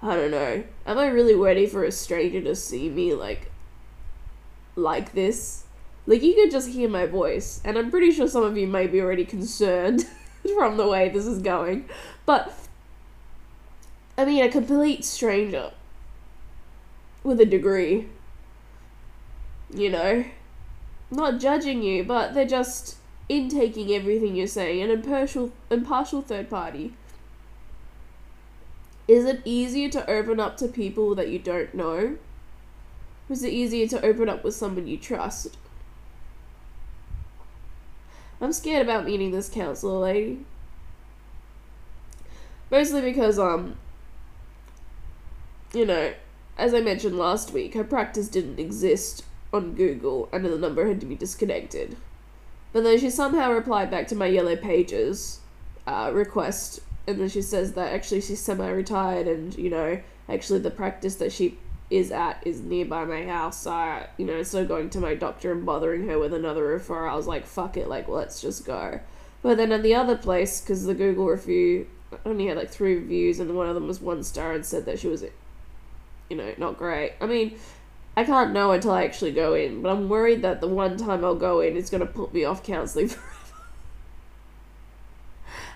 I 0.00 0.14
don't 0.14 0.30
know. 0.30 0.64
Am 0.86 0.98
I 0.98 1.08
really 1.08 1.34
ready 1.34 1.66
for 1.66 1.84
a 1.84 1.92
stranger 1.92 2.40
to 2.42 2.54
see 2.54 2.88
me 2.88 3.14
like 3.14 3.47
like 4.78 5.12
this? 5.12 5.64
Like 6.06 6.22
you 6.22 6.34
could 6.34 6.50
just 6.50 6.70
hear 6.70 6.88
my 6.88 7.06
voice, 7.06 7.60
and 7.64 7.76
I'm 7.76 7.90
pretty 7.90 8.10
sure 8.12 8.28
some 8.28 8.44
of 8.44 8.56
you 8.56 8.66
may 8.66 8.86
be 8.86 9.00
already 9.00 9.24
concerned 9.24 10.06
from 10.56 10.76
the 10.76 10.86
way 10.86 11.08
this 11.08 11.26
is 11.26 11.40
going. 11.40 11.88
But 12.24 12.52
I 14.16 14.24
mean 14.24 14.42
a 14.42 14.48
complete 14.48 15.04
stranger 15.04 15.72
with 17.22 17.40
a 17.40 17.46
degree. 17.46 18.08
You 19.74 19.90
know? 19.90 20.24
Not 21.10 21.40
judging 21.40 21.82
you, 21.82 22.04
but 22.04 22.32
they're 22.32 22.46
just 22.46 22.96
intaking 23.28 23.92
everything 23.92 24.34
you're 24.34 24.46
saying, 24.46 24.82
an 24.82 24.90
impartial 24.90 25.52
impartial 25.70 26.22
third 26.22 26.48
party 26.48 26.94
is 29.08 29.24
it 29.24 29.40
easier 29.46 29.88
to 29.88 30.08
open 30.08 30.38
up 30.38 30.58
to 30.58 30.68
people 30.68 31.14
that 31.14 31.30
you 31.30 31.38
don't 31.38 31.74
know? 31.74 32.18
Is 33.28 33.42
it 33.42 33.52
easier 33.52 33.86
to 33.88 34.04
open 34.04 34.28
up 34.28 34.42
with 34.42 34.54
someone 34.54 34.86
you 34.86 34.96
trust? 34.96 35.56
I'm 38.40 38.52
scared 38.52 38.82
about 38.82 39.04
meeting 39.04 39.32
this 39.32 39.48
counselor 39.48 39.98
lady. 39.98 40.44
Mostly 42.70 43.00
because, 43.00 43.38
um, 43.38 43.76
you 45.72 45.84
know, 45.84 46.12
as 46.56 46.72
I 46.74 46.80
mentioned 46.80 47.18
last 47.18 47.52
week, 47.52 47.74
her 47.74 47.84
practice 47.84 48.28
didn't 48.28 48.58
exist 48.58 49.24
on 49.52 49.74
Google 49.74 50.28
and 50.32 50.44
the 50.44 50.58
number 50.58 50.86
had 50.86 51.00
to 51.00 51.06
be 51.06 51.14
disconnected. 51.14 51.96
But 52.72 52.84
then 52.84 52.98
she 52.98 53.10
somehow 53.10 53.52
replied 53.52 53.90
back 53.90 54.08
to 54.08 54.14
my 54.14 54.26
yellow 54.26 54.56
pages 54.56 55.40
uh, 55.86 56.10
request 56.12 56.80
and 57.06 57.18
then 57.18 57.28
she 57.28 57.40
says 57.40 57.72
that 57.72 57.92
actually 57.92 58.20
she's 58.20 58.40
semi-retired 58.40 59.26
and 59.26 59.56
you 59.56 59.70
know 59.70 59.98
actually 60.28 60.58
the 60.58 60.70
practice 60.70 61.14
that 61.14 61.32
she 61.32 61.56
is 61.90 62.10
at 62.10 62.42
is 62.46 62.60
nearby 62.60 63.04
my 63.04 63.24
house 63.24 63.62
so 63.62 63.70
I, 63.70 64.08
you 64.18 64.26
know 64.26 64.36
instead 64.36 64.62
of 64.62 64.68
going 64.68 64.90
to 64.90 65.00
my 65.00 65.14
doctor 65.14 65.52
and 65.52 65.64
bothering 65.64 66.06
her 66.06 66.18
with 66.18 66.34
another 66.34 66.78
referral 66.78 67.10
I 67.10 67.14
was 67.14 67.26
like 67.26 67.46
fuck 67.46 67.76
it 67.76 67.88
like 67.88 68.08
let's 68.08 68.40
just 68.40 68.66
go. 68.66 69.00
But 69.40 69.56
then 69.56 69.72
at 69.72 69.82
the 69.82 69.94
other 69.94 70.16
place 70.16 70.60
because 70.60 70.84
the 70.84 70.94
Google 70.94 71.26
review 71.26 71.86
only 72.26 72.46
had 72.46 72.56
like 72.56 72.70
three 72.70 72.96
reviews 72.96 73.40
and 73.40 73.56
one 73.56 73.68
of 73.68 73.74
them 73.74 73.86
was 73.86 74.00
one 74.00 74.22
star 74.22 74.52
and 74.52 74.66
said 74.66 74.84
that 74.86 74.98
she 74.98 75.08
was 75.08 75.24
you 76.28 76.36
know 76.36 76.54
not 76.58 76.76
great. 76.76 77.14
I 77.20 77.26
mean 77.26 77.58
I 78.16 78.24
can't 78.24 78.52
know 78.52 78.72
until 78.72 78.90
I 78.92 79.04
actually 79.04 79.32
go 79.32 79.54
in 79.54 79.80
but 79.80 79.90
I'm 79.90 80.08
worried 80.08 80.42
that 80.42 80.60
the 80.60 80.68
one 80.68 80.96
time 80.98 81.24
I'll 81.24 81.34
go 81.34 81.60
in 81.60 81.76
it's 81.76 81.90
going 81.90 82.00
to 82.00 82.06
put 82.06 82.34
me 82.34 82.44
off 82.44 82.62
counseling 82.62 83.08
forever. 83.08 83.32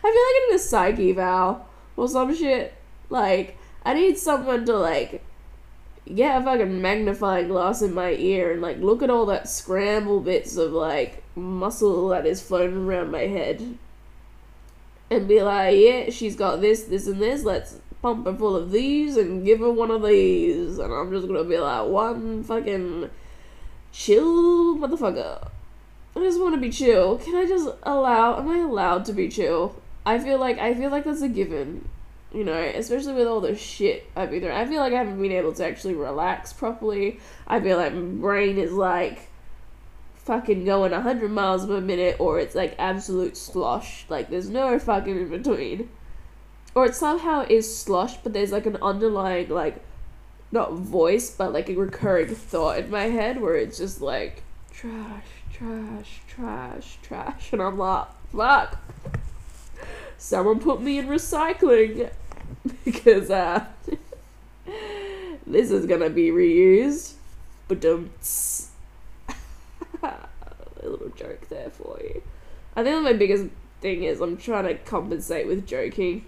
I 0.04 0.10
feel 0.10 0.10
like 0.10 0.16
I 0.16 0.46
need 0.48 0.56
a 0.56 0.58
psyche 0.58 1.10
eval 1.10 1.66
or 1.96 2.08
some 2.08 2.34
shit. 2.34 2.74
Like, 3.08 3.56
I 3.84 3.94
need 3.94 4.18
someone 4.18 4.64
to, 4.66 4.76
like, 4.76 5.22
get 6.06 6.40
a 6.40 6.44
fucking 6.44 6.80
magnifying 6.80 7.48
glass 7.48 7.82
in 7.82 7.94
my 7.94 8.10
ear 8.12 8.52
and, 8.52 8.62
like, 8.62 8.78
look 8.78 9.02
at 9.02 9.10
all 9.10 9.26
that 9.26 9.48
scramble 9.48 10.20
bits 10.20 10.56
of, 10.56 10.72
like, 10.72 11.22
muscle 11.34 12.08
that 12.08 12.26
is 12.26 12.42
floating 12.42 12.86
around 12.86 13.10
my 13.10 13.26
head. 13.26 13.78
And 15.10 15.28
be 15.28 15.42
like, 15.42 15.76
yeah, 15.78 16.10
she's 16.10 16.36
got 16.36 16.60
this, 16.60 16.84
this, 16.84 17.06
and 17.06 17.20
this. 17.20 17.44
Let's 17.44 17.78
pump 18.00 18.26
her 18.26 18.34
full 18.34 18.56
of 18.56 18.72
these 18.72 19.16
and 19.16 19.44
give 19.44 19.60
her 19.60 19.70
one 19.70 19.90
of 19.90 20.02
these. 20.02 20.78
And 20.78 20.92
I'm 20.92 21.10
just 21.12 21.26
gonna 21.26 21.44
be 21.44 21.58
like, 21.58 21.86
one 21.86 22.42
fucking 22.42 23.10
chill 23.92 24.76
motherfucker. 24.78 25.48
I 26.14 26.20
just 26.20 26.40
want 26.40 26.54
to 26.54 26.60
be 26.60 26.70
chill. 26.70 27.18
Can 27.18 27.36
I 27.36 27.46
just 27.46 27.68
allow? 27.84 28.38
Am 28.38 28.48
I 28.48 28.58
allowed 28.58 29.04
to 29.06 29.12
be 29.12 29.28
chill? 29.28 29.80
I 30.04 30.18
feel 30.18 30.38
like 30.38 30.58
I 30.58 30.74
feel 30.74 30.90
like 30.90 31.04
that's 31.04 31.22
a 31.22 31.28
given. 31.28 31.88
You 32.34 32.44
know, 32.44 32.54
especially 32.54 33.12
with 33.12 33.26
all 33.26 33.40
the 33.40 33.54
shit 33.54 34.06
I've 34.16 34.30
been 34.30 34.40
through. 34.40 34.52
I 34.52 34.64
feel 34.64 34.80
like 34.80 34.94
I 34.94 34.96
haven't 34.96 35.20
been 35.20 35.32
able 35.32 35.52
to 35.52 35.66
actually 35.66 35.94
relax 35.94 36.52
properly. 36.52 37.20
I 37.46 37.60
feel 37.60 37.76
like 37.76 37.92
my 37.92 38.00
brain 38.00 38.58
is 38.58 38.72
like 38.72 39.28
fucking 40.14 40.64
going 40.64 40.92
100 40.92 41.30
miles 41.30 41.66
per 41.66 41.80
minute 41.80 42.16
or 42.20 42.38
it's 42.38 42.54
like 42.54 42.74
absolute 42.78 43.36
slosh. 43.36 44.06
Like 44.08 44.30
there's 44.30 44.48
no 44.48 44.78
fucking 44.78 45.16
in 45.16 45.28
between. 45.28 45.90
Or 46.74 46.86
it 46.86 46.94
somehow 46.94 47.44
is 47.50 47.76
slosh, 47.76 48.16
but 48.22 48.32
there's 48.32 48.50
like 48.50 48.64
an 48.64 48.78
underlying 48.80 49.50
like 49.50 49.82
not 50.50 50.72
voice, 50.72 51.30
but 51.30 51.52
like 51.52 51.68
a 51.68 51.74
recurring 51.74 52.34
thought 52.34 52.78
in 52.78 52.90
my 52.90 53.04
head 53.04 53.42
where 53.42 53.56
it's 53.56 53.76
just 53.76 54.00
like 54.00 54.42
trash, 54.72 55.26
trash, 55.52 56.22
trash, 56.28 56.98
trash, 57.02 57.52
and 57.52 57.60
I'm 57.60 57.76
like, 57.76 58.08
fuck 58.34 58.78
someone 60.22 60.60
put 60.60 60.80
me 60.80 60.98
in 60.98 61.08
recycling 61.08 62.08
because 62.84 63.30
uh, 63.30 63.64
this 65.46 65.70
is 65.70 65.86
gonna 65.86 66.10
be 66.10 66.30
reused. 66.30 67.14
But 67.68 67.84
um, 67.84 68.10
a 70.02 70.18
little 70.82 71.08
joke 71.10 71.48
there 71.48 71.70
for 71.70 71.98
you. 72.02 72.22
I 72.76 72.82
think 72.82 73.02
my 73.02 73.12
biggest 73.12 73.46
thing 73.80 74.04
is 74.04 74.20
I'm 74.20 74.36
trying 74.36 74.64
to 74.64 74.74
compensate 74.74 75.46
with 75.46 75.66
joking. 75.66 76.24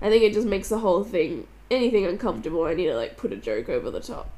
I 0.00 0.10
think 0.10 0.22
it 0.22 0.32
just 0.32 0.46
makes 0.46 0.68
the 0.68 0.78
whole 0.78 1.04
thing 1.04 1.46
anything 1.70 2.06
uncomfortable. 2.06 2.64
I 2.64 2.74
need 2.74 2.86
to 2.86 2.96
like 2.96 3.16
put 3.16 3.32
a 3.32 3.36
joke 3.36 3.68
over 3.68 3.90
the 3.90 4.00
top. 4.00 4.30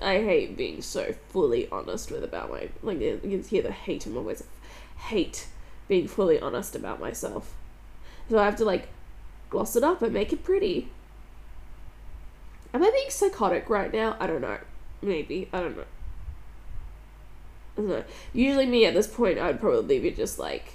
I 0.00 0.18
hate 0.18 0.56
being 0.56 0.82
so 0.82 1.14
fully 1.28 1.68
honest 1.70 2.10
with 2.10 2.22
about 2.22 2.50
my 2.50 2.68
like 2.82 3.00
you 3.00 3.18
can 3.18 3.42
hear 3.42 3.62
the 3.62 3.72
hate 3.72 4.06
in 4.06 4.14
my 4.14 4.22
voice. 4.22 4.42
Hate 4.96 5.48
being 5.88 6.06
fully 6.06 6.38
honest 6.40 6.76
about 6.76 7.00
myself. 7.00 7.54
So 8.28 8.38
I 8.38 8.44
have 8.44 8.56
to 8.56 8.64
like 8.64 8.88
gloss 9.50 9.76
it 9.76 9.84
up 9.84 10.00
and 10.00 10.14
make 10.14 10.32
it 10.32 10.44
pretty. 10.44 10.88
Am 12.72 12.82
I 12.82 12.90
being 12.90 13.10
psychotic 13.10 13.68
right 13.68 13.92
now? 13.92 14.16
I 14.20 14.26
don't 14.26 14.40
know. 14.40 14.58
Maybe. 15.02 15.48
I 15.52 15.60
don't 15.60 15.76
know. 15.76 15.84
I 17.76 17.80
don't 17.80 17.88
know. 17.88 18.04
Usually 18.32 18.66
me 18.66 18.86
at 18.86 18.94
this 18.94 19.06
point 19.06 19.38
I'd 19.38 19.60
probably 19.60 19.98
be 19.98 20.10
just 20.12 20.38
like 20.38 20.74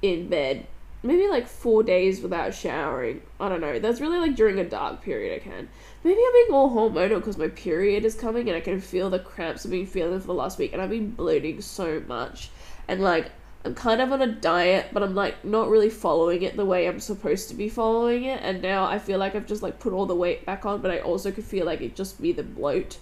in 0.00 0.28
bed. 0.28 0.66
Maybe 1.04 1.26
like 1.26 1.48
four 1.48 1.82
days 1.82 2.20
without 2.20 2.54
showering. 2.54 3.22
I 3.40 3.48
don't 3.48 3.60
know. 3.60 3.80
That's 3.80 4.00
really 4.00 4.18
like 4.18 4.36
during 4.36 4.60
a 4.60 4.64
dark 4.64 5.02
period 5.02 5.34
I 5.34 5.42
can. 5.42 5.68
Maybe 6.04 6.20
I'm 6.24 6.32
being 6.32 6.52
all 6.52 6.70
hormonal 6.70 7.16
because 7.16 7.38
my 7.38 7.48
period 7.48 8.04
is 8.04 8.14
coming 8.14 8.48
and 8.48 8.56
I 8.56 8.60
can 8.60 8.80
feel 8.80 9.10
the 9.10 9.18
cramps 9.18 9.64
I've 9.64 9.72
been 9.72 9.86
feeling 9.86 10.20
for 10.20 10.28
the 10.28 10.34
last 10.34 10.58
week 10.58 10.72
and 10.72 10.80
I've 10.80 10.90
been 10.90 11.10
bloating 11.10 11.60
so 11.60 12.00
much. 12.06 12.50
And 12.86 13.00
like 13.00 13.32
I'm 13.64 13.74
kind 13.76 14.00
of 14.00 14.10
on 14.10 14.20
a 14.20 14.26
diet, 14.26 14.88
but 14.92 15.02
I'm 15.02 15.14
like 15.14 15.44
not 15.44 15.68
really 15.68 15.90
following 15.90 16.42
it 16.42 16.56
the 16.56 16.64
way 16.64 16.88
I'm 16.88 16.98
supposed 16.98 17.48
to 17.48 17.54
be 17.54 17.68
following 17.68 18.24
it. 18.24 18.40
And 18.42 18.60
now 18.60 18.84
I 18.84 18.98
feel 18.98 19.18
like 19.18 19.36
I've 19.36 19.46
just 19.46 19.62
like 19.62 19.78
put 19.78 19.92
all 19.92 20.06
the 20.06 20.16
weight 20.16 20.44
back 20.44 20.66
on, 20.66 20.80
but 20.80 20.90
I 20.90 20.98
also 20.98 21.30
could 21.30 21.44
feel 21.44 21.64
like 21.64 21.80
it 21.80 21.94
just 21.94 22.20
be 22.20 22.32
the 22.32 22.42
bloat 22.42 22.98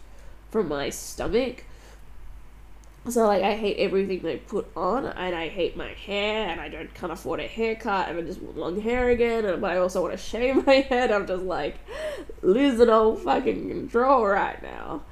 from 0.51 0.68
my 0.68 0.90
stomach. 0.90 1.64
So 3.09 3.27
like 3.27 3.42
I 3.42 3.55
hate 3.57 3.79
everything 3.79 4.20
they 4.20 4.37
put 4.37 4.66
on, 4.77 5.07
and 5.07 5.35
I 5.35 5.49
hate 5.49 5.75
my 5.75 5.88
hair, 5.88 6.49
and 6.49 6.61
I 6.61 6.68
don't 6.68 6.92
can't 6.92 7.11
afford 7.11 7.40
a 7.40 7.46
haircut, 7.46 8.11
and 8.11 8.18
I 8.18 8.23
just 8.23 8.42
want 8.42 8.59
long 8.59 8.79
hair 8.79 9.09
again, 9.09 9.46
and 9.46 9.62
but 9.62 9.70
I 9.70 9.79
also 9.79 10.03
want 10.03 10.12
to 10.12 10.18
shave 10.23 10.66
my 10.66 10.75
head. 10.75 11.11
I'm 11.11 11.27
just 11.27 11.44
like 11.44 11.77
losing 12.42 12.90
all 12.90 13.16
fucking 13.16 13.68
control 13.68 14.27
right 14.27 14.62
now. 14.62 15.03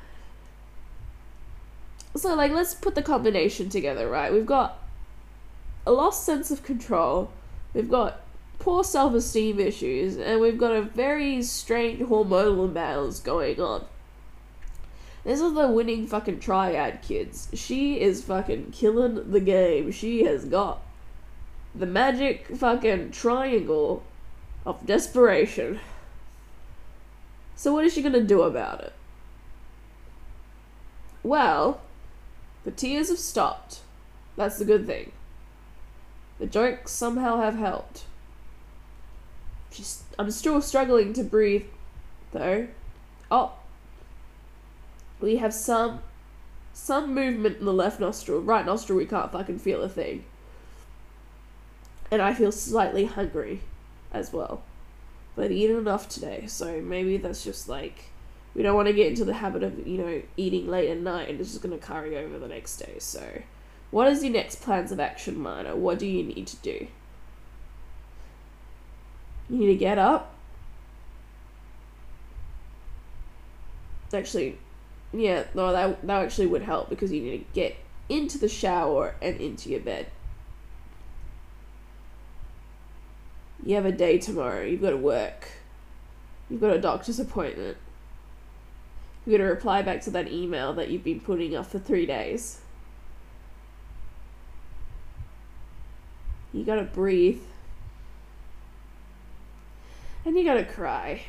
So 2.15 2.35
like 2.35 2.53
let's 2.53 2.75
put 2.75 2.95
the 2.95 3.03
combination 3.03 3.71
together, 3.71 4.07
right? 4.11 4.31
We've 4.31 4.45
got 4.45 4.79
a 5.89 5.91
lost 5.91 6.27
sense 6.27 6.51
of 6.51 6.63
control, 6.63 7.31
we've 7.73 7.89
got 7.89 8.21
poor 8.59 8.85
self 8.85 9.15
esteem 9.15 9.59
issues, 9.59 10.19
and 10.19 10.39
we've 10.39 10.59
got 10.59 10.73
a 10.73 10.83
very 10.83 11.43
strange 11.43 12.01
hormonal 12.01 12.67
imbalance 12.67 13.21
going 13.21 13.59
on. 13.59 13.87
This 15.25 15.41
is 15.41 15.55
the 15.55 15.67
winning 15.67 16.07
fucking 16.07 16.41
triad, 16.41 17.01
kids. 17.01 17.49
She 17.55 18.01
is 18.01 18.23
fucking 18.23 18.73
killing 18.73 19.31
the 19.31 19.41
game. 19.41 19.91
She 19.91 20.25
has 20.25 20.45
got 20.45 20.83
the 21.75 21.87
magic 21.87 22.55
fucking 22.55 23.13
triangle 23.13 24.03
of 24.67 24.85
desperation. 24.85 25.81
So, 27.57 27.73
what 27.73 27.87
is 27.87 27.95
she 27.95 28.03
gonna 28.03 28.21
do 28.21 28.43
about 28.43 28.83
it? 28.83 28.93
Well, 31.23 31.81
the 32.65 32.73
tears 32.73 33.09
have 33.09 33.19
stopped. 33.19 33.81
That's 34.37 34.59
the 34.59 34.67
good 34.67 34.87
thing. 34.87 35.13
The 36.39 36.47
jokes 36.47 36.93
somehow 36.93 37.41
have 37.41 37.57
helped. 37.57 38.05
She's, 39.71 40.03
I'm 40.19 40.31
still 40.31 40.61
struggling 40.63 41.13
to 41.15 41.25
breathe, 41.25 41.67
though. 42.33 42.69
Oh, 43.31 43.53
we 45.21 45.37
have 45.37 45.53
some 45.53 46.01
some 46.73 47.13
movement 47.13 47.59
in 47.59 47.65
the 47.65 47.73
left 47.73 47.99
nostril. 47.99 48.41
Right 48.41 48.65
nostril, 48.65 48.99
we 48.99 49.07
can't 49.07 49.33
fucking 49.33 49.59
feel 49.59 49.83
a 49.83 49.89
thing. 49.89 50.25
And 52.11 52.23
I 52.23 52.33
feel 52.35 52.53
slightly 52.53 53.05
hungry 53.05 53.61
as 54.13 54.33
well. 54.33 54.63
But 55.35 55.47
I've 55.47 55.53
eaten 55.53 55.77
enough 55.77 56.09
today, 56.09 56.45
so 56.47 56.81
maybe 56.81 57.17
that's 57.17 57.45
just 57.45 57.69
like 57.69 58.05
we 58.55 58.63
don't 58.63 58.75
want 58.75 58.89
to 58.89 58.95
get 58.95 59.09
into 59.09 59.25
the 59.25 59.35
habit 59.35 59.63
of, 59.63 59.87
you 59.87 59.99
know, 59.99 60.23
eating 60.37 60.69
late 60.69 60.91
at 60.91 60.99
night 60.99 61.29
and 61.29 61.41
it's 61.41 61.53
just 61.53 61.63
to 61.63 61.79
carry 61.79 62.17
over 62.17 62.39
the 62.39 62.49
next 62.49 62.79
day. 62.79 62.97
So, 62.99 63.43
what 63.91 64.09
is 64.09 64.23
your 64.23 64.33
next 64.33 64.61
plans 64.61 64.93
of 64.93 65.01
action, 65.01 65.43
Mina? 65.43 65.75
What 65.75 65.99
do 65.99 66.07
you 66.07 66.23
need 66.23 66.47
to 66.47 66.57
do? 66.57 66.87
You 69.49 69.59
need 69.59 69.67
to 69.69 69.77
get 69.77 69.99
up. 69.99 70.35
Actually, 74.13 74.59
yeah, 75.13 75.45
no, 75.55 75.73
that 75.73 76.07
that 76.07 76.25
actually 76.25 76.47
would 76.47 76.63
help 76.63 76.89
because 76.89 77.13
you 77.13 77.23
need 77.23 77.39
to 77.39 77.45
get 77.55 77.77
into 78.09 78.39
the 78.39 78.49
shower 78.49 79.15
and 79.21 79.41
into 79.41 79.71
your 79.71 79.81
bed. 79.81 80.07
You 83.65 83.75
have 83.75 83.87
a 83.87 83.93
day 83.93 84.19
tomorrow. 84.19 84.63
You've 84.63 84.83
got 84.83 84.91
to 84.91 84.97
work. 84.97 85.49
You've 86.49 86.61
got 86.61 86.75
a 86.75 86.81
doctor's 86.81 87.21
appointment. 87.21 87.77
You've 89.27 89.39
got 89.39 89.45
to 89.45 89.51
reply 89.51 89.83
back 89.83 90.01
to 90.03 90.11
that 90.13 90.31
email 90.31 90.73
that 90.75 90.89
you've 90.89 91.05
been 91.05 91.21
putting 91.21 91.57
off 91.57 91.71
for 91.71 91.79
three 91.79 92.07
days. 92.07 92.61
You 96.59 96.65
gotta 96.65 96.83
breathe. 96.83 97.41
And 100.25 100.37
you 100.37 100.43
gotta 100.43 100.65
cry. 100.65 101.23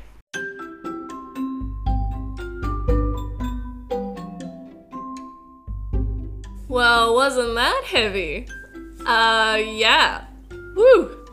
Well, 6.68 7.14
wasn't 7.14 7.54
that 7.54 7.84
heavy? 7.86 8.48
Uh, 9.06 9.62
yeah. 9.64 10.26
Woo! 10.76 11.28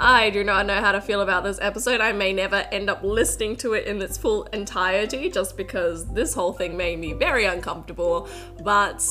I 0.00 0.30
do 0.30 0.42
not 0.42 0.64
know 0.64 0.80
how 0.80 0.92
to 0.92 1.00
feel 1.02 1.20
about 1.20 1.44
this 1.44 1.58
episode. 1.60 2.00
I 2.00 2.12
may 2.12 2.32
never 2.32 2.66
end 2.72 2.88
up 2.88 3.02
listening 3.02 3.56
to 3.56 3.74
it 3.74 3.86
in 3.86 4.00
its 4.00 4.16
full 4.16 4.44
entirety 4.44 5.28
just 5.28 5.58
because 5.58 6.10
this 6.14 6.32
whole 6.32 6.54
thing 6.54 6.78
made 6.78 6.98
me 6.98 7.12
very 7.12 7.44
uncomfortable. 7.44 8.26
But 8.64 9.06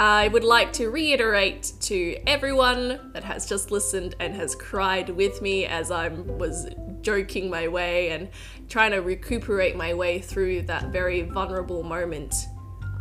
I 0.00 0.28
would 0.28 0.44
like 0.44 0.72
to 0.74 0.88
reiterate 0.88 1.74
to 1.80 2.16
everyone 2.26 3.12
that 3.12 3.22
has 3.22 3.46
just 3.46 3.70
listened 3.70 4.14
and 4.18 4.34
has 4.34 4.54
cried 4.54 5.10
with 5.10 5.42
me 5.42 5.66
as 5.66 5.90
I 5.90 6.08
was 6.08 6.68
joking 7.02 7.50
my 7.50 7.68
way 7.68 8.08
and 8.08 8.30
trying 8.70 8.92
to 8.92 9.00
recuperate 9.00 9.76
my 9.76 9.92
way 9.92 10.18
through 10.18 10.62
that 10.62 10.86
very 10.86 11.20
vulnerable 11.20 11.82
moment 11.82 12.34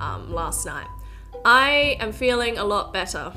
um, 0.02 0.34
last 0.34 0.66
night. 0.66 0.88
I 1.46 1.96
am 2.02 2.12
feeling 2.12 2.58
a 2.58 2.66
lot 2.66 2.92
better. 2.92 3.32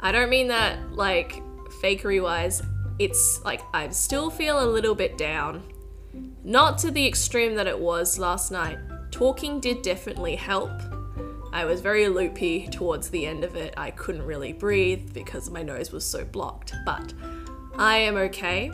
I 0.00 0.10
don't 0.10 0.28
mean 0.28 0.48
that 0.48 0.90
like 0.90 1.40
fakery 1.80 2.20
wise. 2.20 2.64
It's 2.98 3.44
like 3.44 3.60
I 3.72 3.90
still 3.90 4.28
feel 4.28 4.58
a 4.58 4.66
little 4.66 4.96
bit 4.96 5.16
down. 5.16 5.62
Not 6.42 6.78
to 6.78 6.90
the 6.90 7.06
extreme 7.06 7.54
that 7.54 7.68
it 7.68 7.78
was 7.78 8.18
last 8.18 8.50
night. 8.50 8.78
Talking 9.12 9.60
did 9.60 9.82
definitely 9.82 10.34
help. 10.34 10.72
I 11.52 11.64
was 11.64 11.80
very 11.80 12.08
loopy 12.08 12.68
towards 12.68 13.10
the 13.10 13.26
end 13.26 13.42
of 13.42 13.56
it. 13.56 13.74
I 13.76 13.90
couldn't 13.90 14.22
really 14.22 14.52
breathe 14.52 15.12
because 15.12 15.50
my 15.50 15.62
nose 15.62 15.90
was 15.90 16.04
so 16.04 16.24
blocked, 16.24 16.74
but 16.86 17.12
I 17.76 17.96
am 17.98 18.16
okay. 18.16 18.70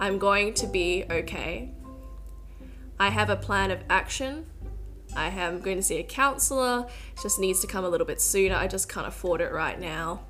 I'm 0.00 0.18
going 0.18 0.54
to 0.54 0.66
be 0.66 1.04
okay. 1.10 1.70
I 2.98 3.10
have 3.10 3.28
a 3.28 3.36
plan 3.36 3.70
of 3.70 3.80
action. 3.90 4.46
I 5.14 5.28
am 5.28 5.60
going 5.60 5.76
to 5.76 5.82
see 5.82 5.98
a 5.98 6.02
counselor. 6.02 6.86
It 7.12 7.22
just 7.22 7.38
needs 7.38 7.60
to 7.60 7.66
come 7.66 7.84
a 7.84 7.88
little 7.88 8.06
bit 8.06 8.20
sooner. 8.20 8.54
I 8.54 8.66
just 8.66 8.88
can't 8.88 9.06
afford 9.06 9.40
it 9.40 9.52
right 9.52 9.78
now. 9.78 10.24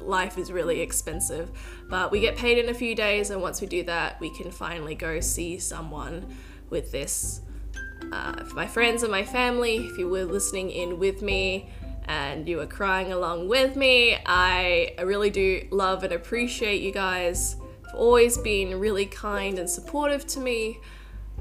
Life 0.00 0.38
is 0.38 0.50
really 0.50 0.80
expensive, 0.80 1.50
but 1.88 2.10
we 2.10 2.18
get 2.20 2.36
paid 2.36 2.58
in 2.58 2.68
a 2.68 2.74
few 2.74 2.94
days, 2.94 3.30
and 3.30 3.40
once 3.40 3.60
we 3.60 3.68
do 3.68 3.84
that, 3.84 4.18
we 4.20 4.30
can 4.30 4.50
finally 4.50 4.96
go 4.96 5.20
see 5.20 5.58
someone 5.58 6.34
with 6.70 6.90
this. 6.90 7.42
Uh, 8.10 8.44
my 8.54 8.66
friends 8.66 9.02
and 9.02 9.12
my 9.12 9.24
family, 9.24 9.76
if 9.86 9.98
you 9.98 10.08
were 10.08 10.24
listening 10.24 10.70
in 10.70 10.98
with 10.98 11.22
me 11.22 11.70
and 12.06 12.48
you 12.48 12.56
were 12.56 12.66
crying 12.66 13.12
along 13.12 13.48
with 13.48 13.76
me, 13.76 14.18
I 14.26 14.94
really 15.02 15.30
do 15.30 15.66
love 15.70 16.02
and 16.02 16.12
appreciate 16.12 16.82
you 16.82 16.92
guys 16.92 17.56
for 17.90 17.96
always 17.96 18.38
being 18.38 18.78
really 18.78 19.06
kind 19.06 19.58
and 19.58 19.68
supportive 19.68 20.26
to 20.28 20.40
me 20.40 20.78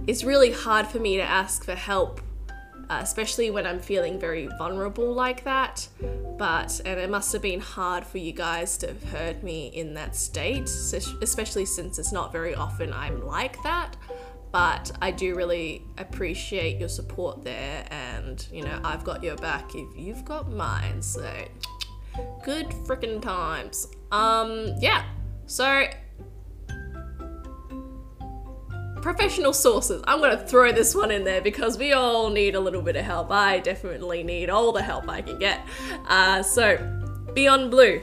it's 0.08 0.24
really 0.24 0.52
hard 0.52 0.88
for 0.88 1.00
me 1.00 1.17
to 1.17 1.24
ask 1.24 1.63
for 1.63 1.76
help, 1.76 2.21
uh, 2.89 3.00
especially 3.02 3.52
when 3.52 3.67
I'm 3.67 3.80
feeling 3.80 4.19
very 4.19 4.47
vulnerable 4.58 5.13
like 5.13 5.43
that. 5.43 5.88
But, 6.38 6.82
and 6.86 7.00
it 7.00 7.10
must 7.10 7.32
have 7.34 7.41
been 7.41 7.60
hard 7.60 8.06
for 8.06 8.17
you 8.17 8.32
guys 8.32 8.78
to 8.80 8.88
have 8.88 9.04
heard 9.04 9.43
me 9.43 9.67
in 9.67 9.93
that 9.93 10.15
state, 10.15 10.69
especially 11.21 11.65
since 11.65 12.00
it's 12.00 12.12
not 12.12 12.32
very 12.32 12.56
often 12.56 12.91
I'm 12.91 13.26
like 13.26 13.62
that. 13.63 13.95
But 14.52 14.92
I 15.02 15.12
do 15.12 15.36
really 15.36 15.86
appreciate 15.98 16.78
your 16.78 16.90
support 16.90 17.44
there, 17.44 17.86
and 17.90 18.46
you 18.52 18.64
know, 18.64 18.80
I've 18.84 19.04
got 19.04 19.24
your 19.24 19.38
back 19.38 19.74
if 19.74 19.88
you've 19.98 20.26
got 20.26 20.52
mine. 20.52 21.02
So, 21.02 21.30
good 22.44 22.68
freaking 22.68 23.22
times. 23.22 23.88
Um, 24.12 24.76
yeah. 24.80 25.06
So 25.46 25.86
professional 29.02 29.54
sources. 29.54 30.02
I'm 30.08 30.20
going 30.20 30.38
to 30.38 30.46
throw 30.46 30.72
this 30.72 30.96
one 30.96 31.12
in 31.12 31.24
there 31.24 31.42
because 31.42 31.78
we 31.78 31.94
all 31.94 32.30
need 32.30 32.56
a 32.56 32.60
little 32.60 32.82
bit 32.82 32.96
of 32.96 33.04
help. 33.04 33.32
I 33.32 33.60
definitely 33.60 34.24
need 34.24 34.50
all 34.50 34.72
the 34.72 34.84
help 34.84 35.10
I 35.10 35.22
can 35.22 35.40
get. 35.40 35.60
Uh, 36.08 36.44
so, 36.44 36.78
Beyond 37.34 37.72
Blue. 37.72 38.02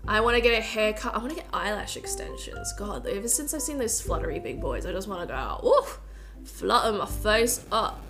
I 0.07 0.21
want 0.21 0.35
to 0.37 0.41
get 0.41 0.57
a 0.57 0.61
haircut. 0.61 1.13
I 1.13 1.17
want 1.17 1.31
to 1.31 1.35
get 1.35 1.45
eyelash 1.51 1.97
extensions. 1.97 2.73
God, 2.77 3.05
ever 3.05 3.27
since 3.27 3.53
I've 3.53 3.61
seen 3.61 3.77
those 3.77 4.01
fluttery 4.01 4.39
big 4.39 4.61
boys, 4.61 4.85
I 4.85 4.93
just 4.93 5.09
want 5.09 5.27
to 5.27 5.27
go, 5.27 5.67
oof, 5.67 5.99
flutter 6.45 6.97
my 6.97 7.05
face 7.05 7.65
up. 7.69 8.01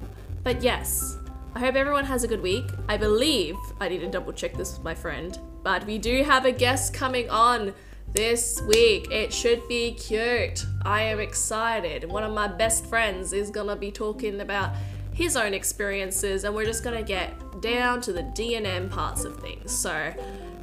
But 0.43 0.61
yes, 0.61 1.17
I 1.55 1.59
hope 1.59 1.73
everyone 1.73 2.05
has 2.05 2.23
a 2.23 2.27
good 2.27 2.41
week. 2.41 2.65
I 2.87 2.97
believe 2.97 3.55
I 3.79 3.89
need 3.89 3.99
to 3.99 4.07
double 4.09 4.31
check 4.31 4.55
this 4.55 4.73
with 4.73 4.83
my 4.83 4.93
friend, 4.93 5.39
but 5.63 5.85
we 5.87 5.97
do 5.97 6.21
have 6.23 6.45
a 6.45 6.51
guest 6.51 6.93
coming 6.93 7.27
on 7.29 7.73
this 8.13 8.61
week. 8.67 9.09
It 9.09 9.33
should 9.33 9.67
be 9.67 9.93
cute. 9.93 10.63
I 10.85 11.01
am 11.01 11.19
excited. 11.19 12.03
One 12.03 12.23
of 12.23 12.33
my 12.33 12.47
best 12.47 12.85
friends 12.85 13.33
is 13.33 13.49
gonna 13.49 13.75
be 13.75 13.91
talking 13.91 14.41
about 14.41 14.75
his 15.13 15.35
own 15.35 15.53
experiences, 15.53 16.43
and 16.43 16.53
we're 16.53 16.65
just 16.65 16.83
gonna 16.83 17.03
get 17.03 17.61
down 17.61 18.01
to 18.01 18.13
the 18.13 18.23
D&M 18.35 18.89
parts 18.89 19.23
of 19.23 19.39
things. 19.39 19.71
So, 19.71 20.13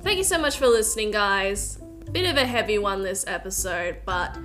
thank 0.02 0.18
you 0.18 0.24
so 0.24 0.38
much 0.38 0.58
for 0.58 0.66
listening, 0.66 1.10
guys. 1.10 1.78
Bit 2.12 2.28
of 2.28 2.36
a 2.36 2.44
heavy 2.44 2.78
one 2.78 3.02
this 3.02 3.24
episode, 3.26 3.98
but 4.04 4.36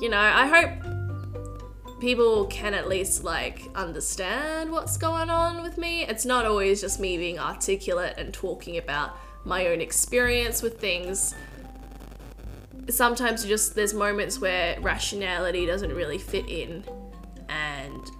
you 0.00 0.08
know, 0.08 0.18
I 0.18 0.46
hope 0.46 2.00
people 2.00 2.44
can 2.46 2.74
at 2.74 2.88
least 2.88 3.24
like 3.24 3.62
understand 3.74 4.70
what's 4.70 4.96
going 4.98 5.30
on 5.30 5.62
with 5.62 5.78
me. 5.78 6.02
It's 6.02 6.26
not 6.26 6.44
always 6.44 6.80
just 6.80 7.00
me 7.00 7.16
being 7.16 7.38
articulate 7.38 8.14
and 8.18 8.34
talking 8.34 8.76
about 8.76 9.16
my 9.44 9.68
own 9.68 9.80
experience 9.80 10.60
with 10.62 10.78
things. 10.78 11.34
Sometimes 12.90 13.42
you 13.42 13.48
just 13.48 13.74
there's 13.74 13.94
moments 13.94 14.38
where 14.38 14.78
rationality 14.80 15.64
doesn't 15.64 15.94
really 15.94 16.18
fit 16.18 16.46
in 16.46 16.84
and 17.48 18.10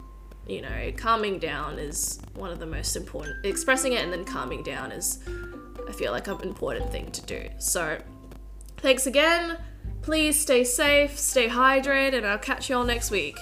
you 0.46 0.62
know, 0.62 0.92
calming 0.96 1.38
down 1.38 1.78
is 1.78 2.20
one 2.34 2.50
of 2.50 2.58
the 2.58 2.66
most 2.66 2.96
important 2.96 3.44
expressing 3.44 3.92
it 3.94 4.02
and 4.02 4.12
then 4.12 4.24
calming 4.24 4.62
down 4.62 4.92
is 4.92 5.20
I 5.88 5.92
feel 5.92 6.12
like 6.12 6.28
an 6.28 6.40
important 6.42 6.90
thing 6.90 7.10
to 7.12 7.22
do. 7.22 7.48
So, 7.58 7.98
thanks 8.78 9.06
again. 9.06 9.58
Please 10.02 10.38
stay 10.38 10.64
safe, 10.64 11.18
stay 11.18 11.48
hydrated, 11.48 12.14
and 12.14 12.26
I'll 12.26 12.38
catch 12.38 12.68
you 12.68 12.76
all 12.76 12.84
next 12.84 13.10
week. 13.10 13.38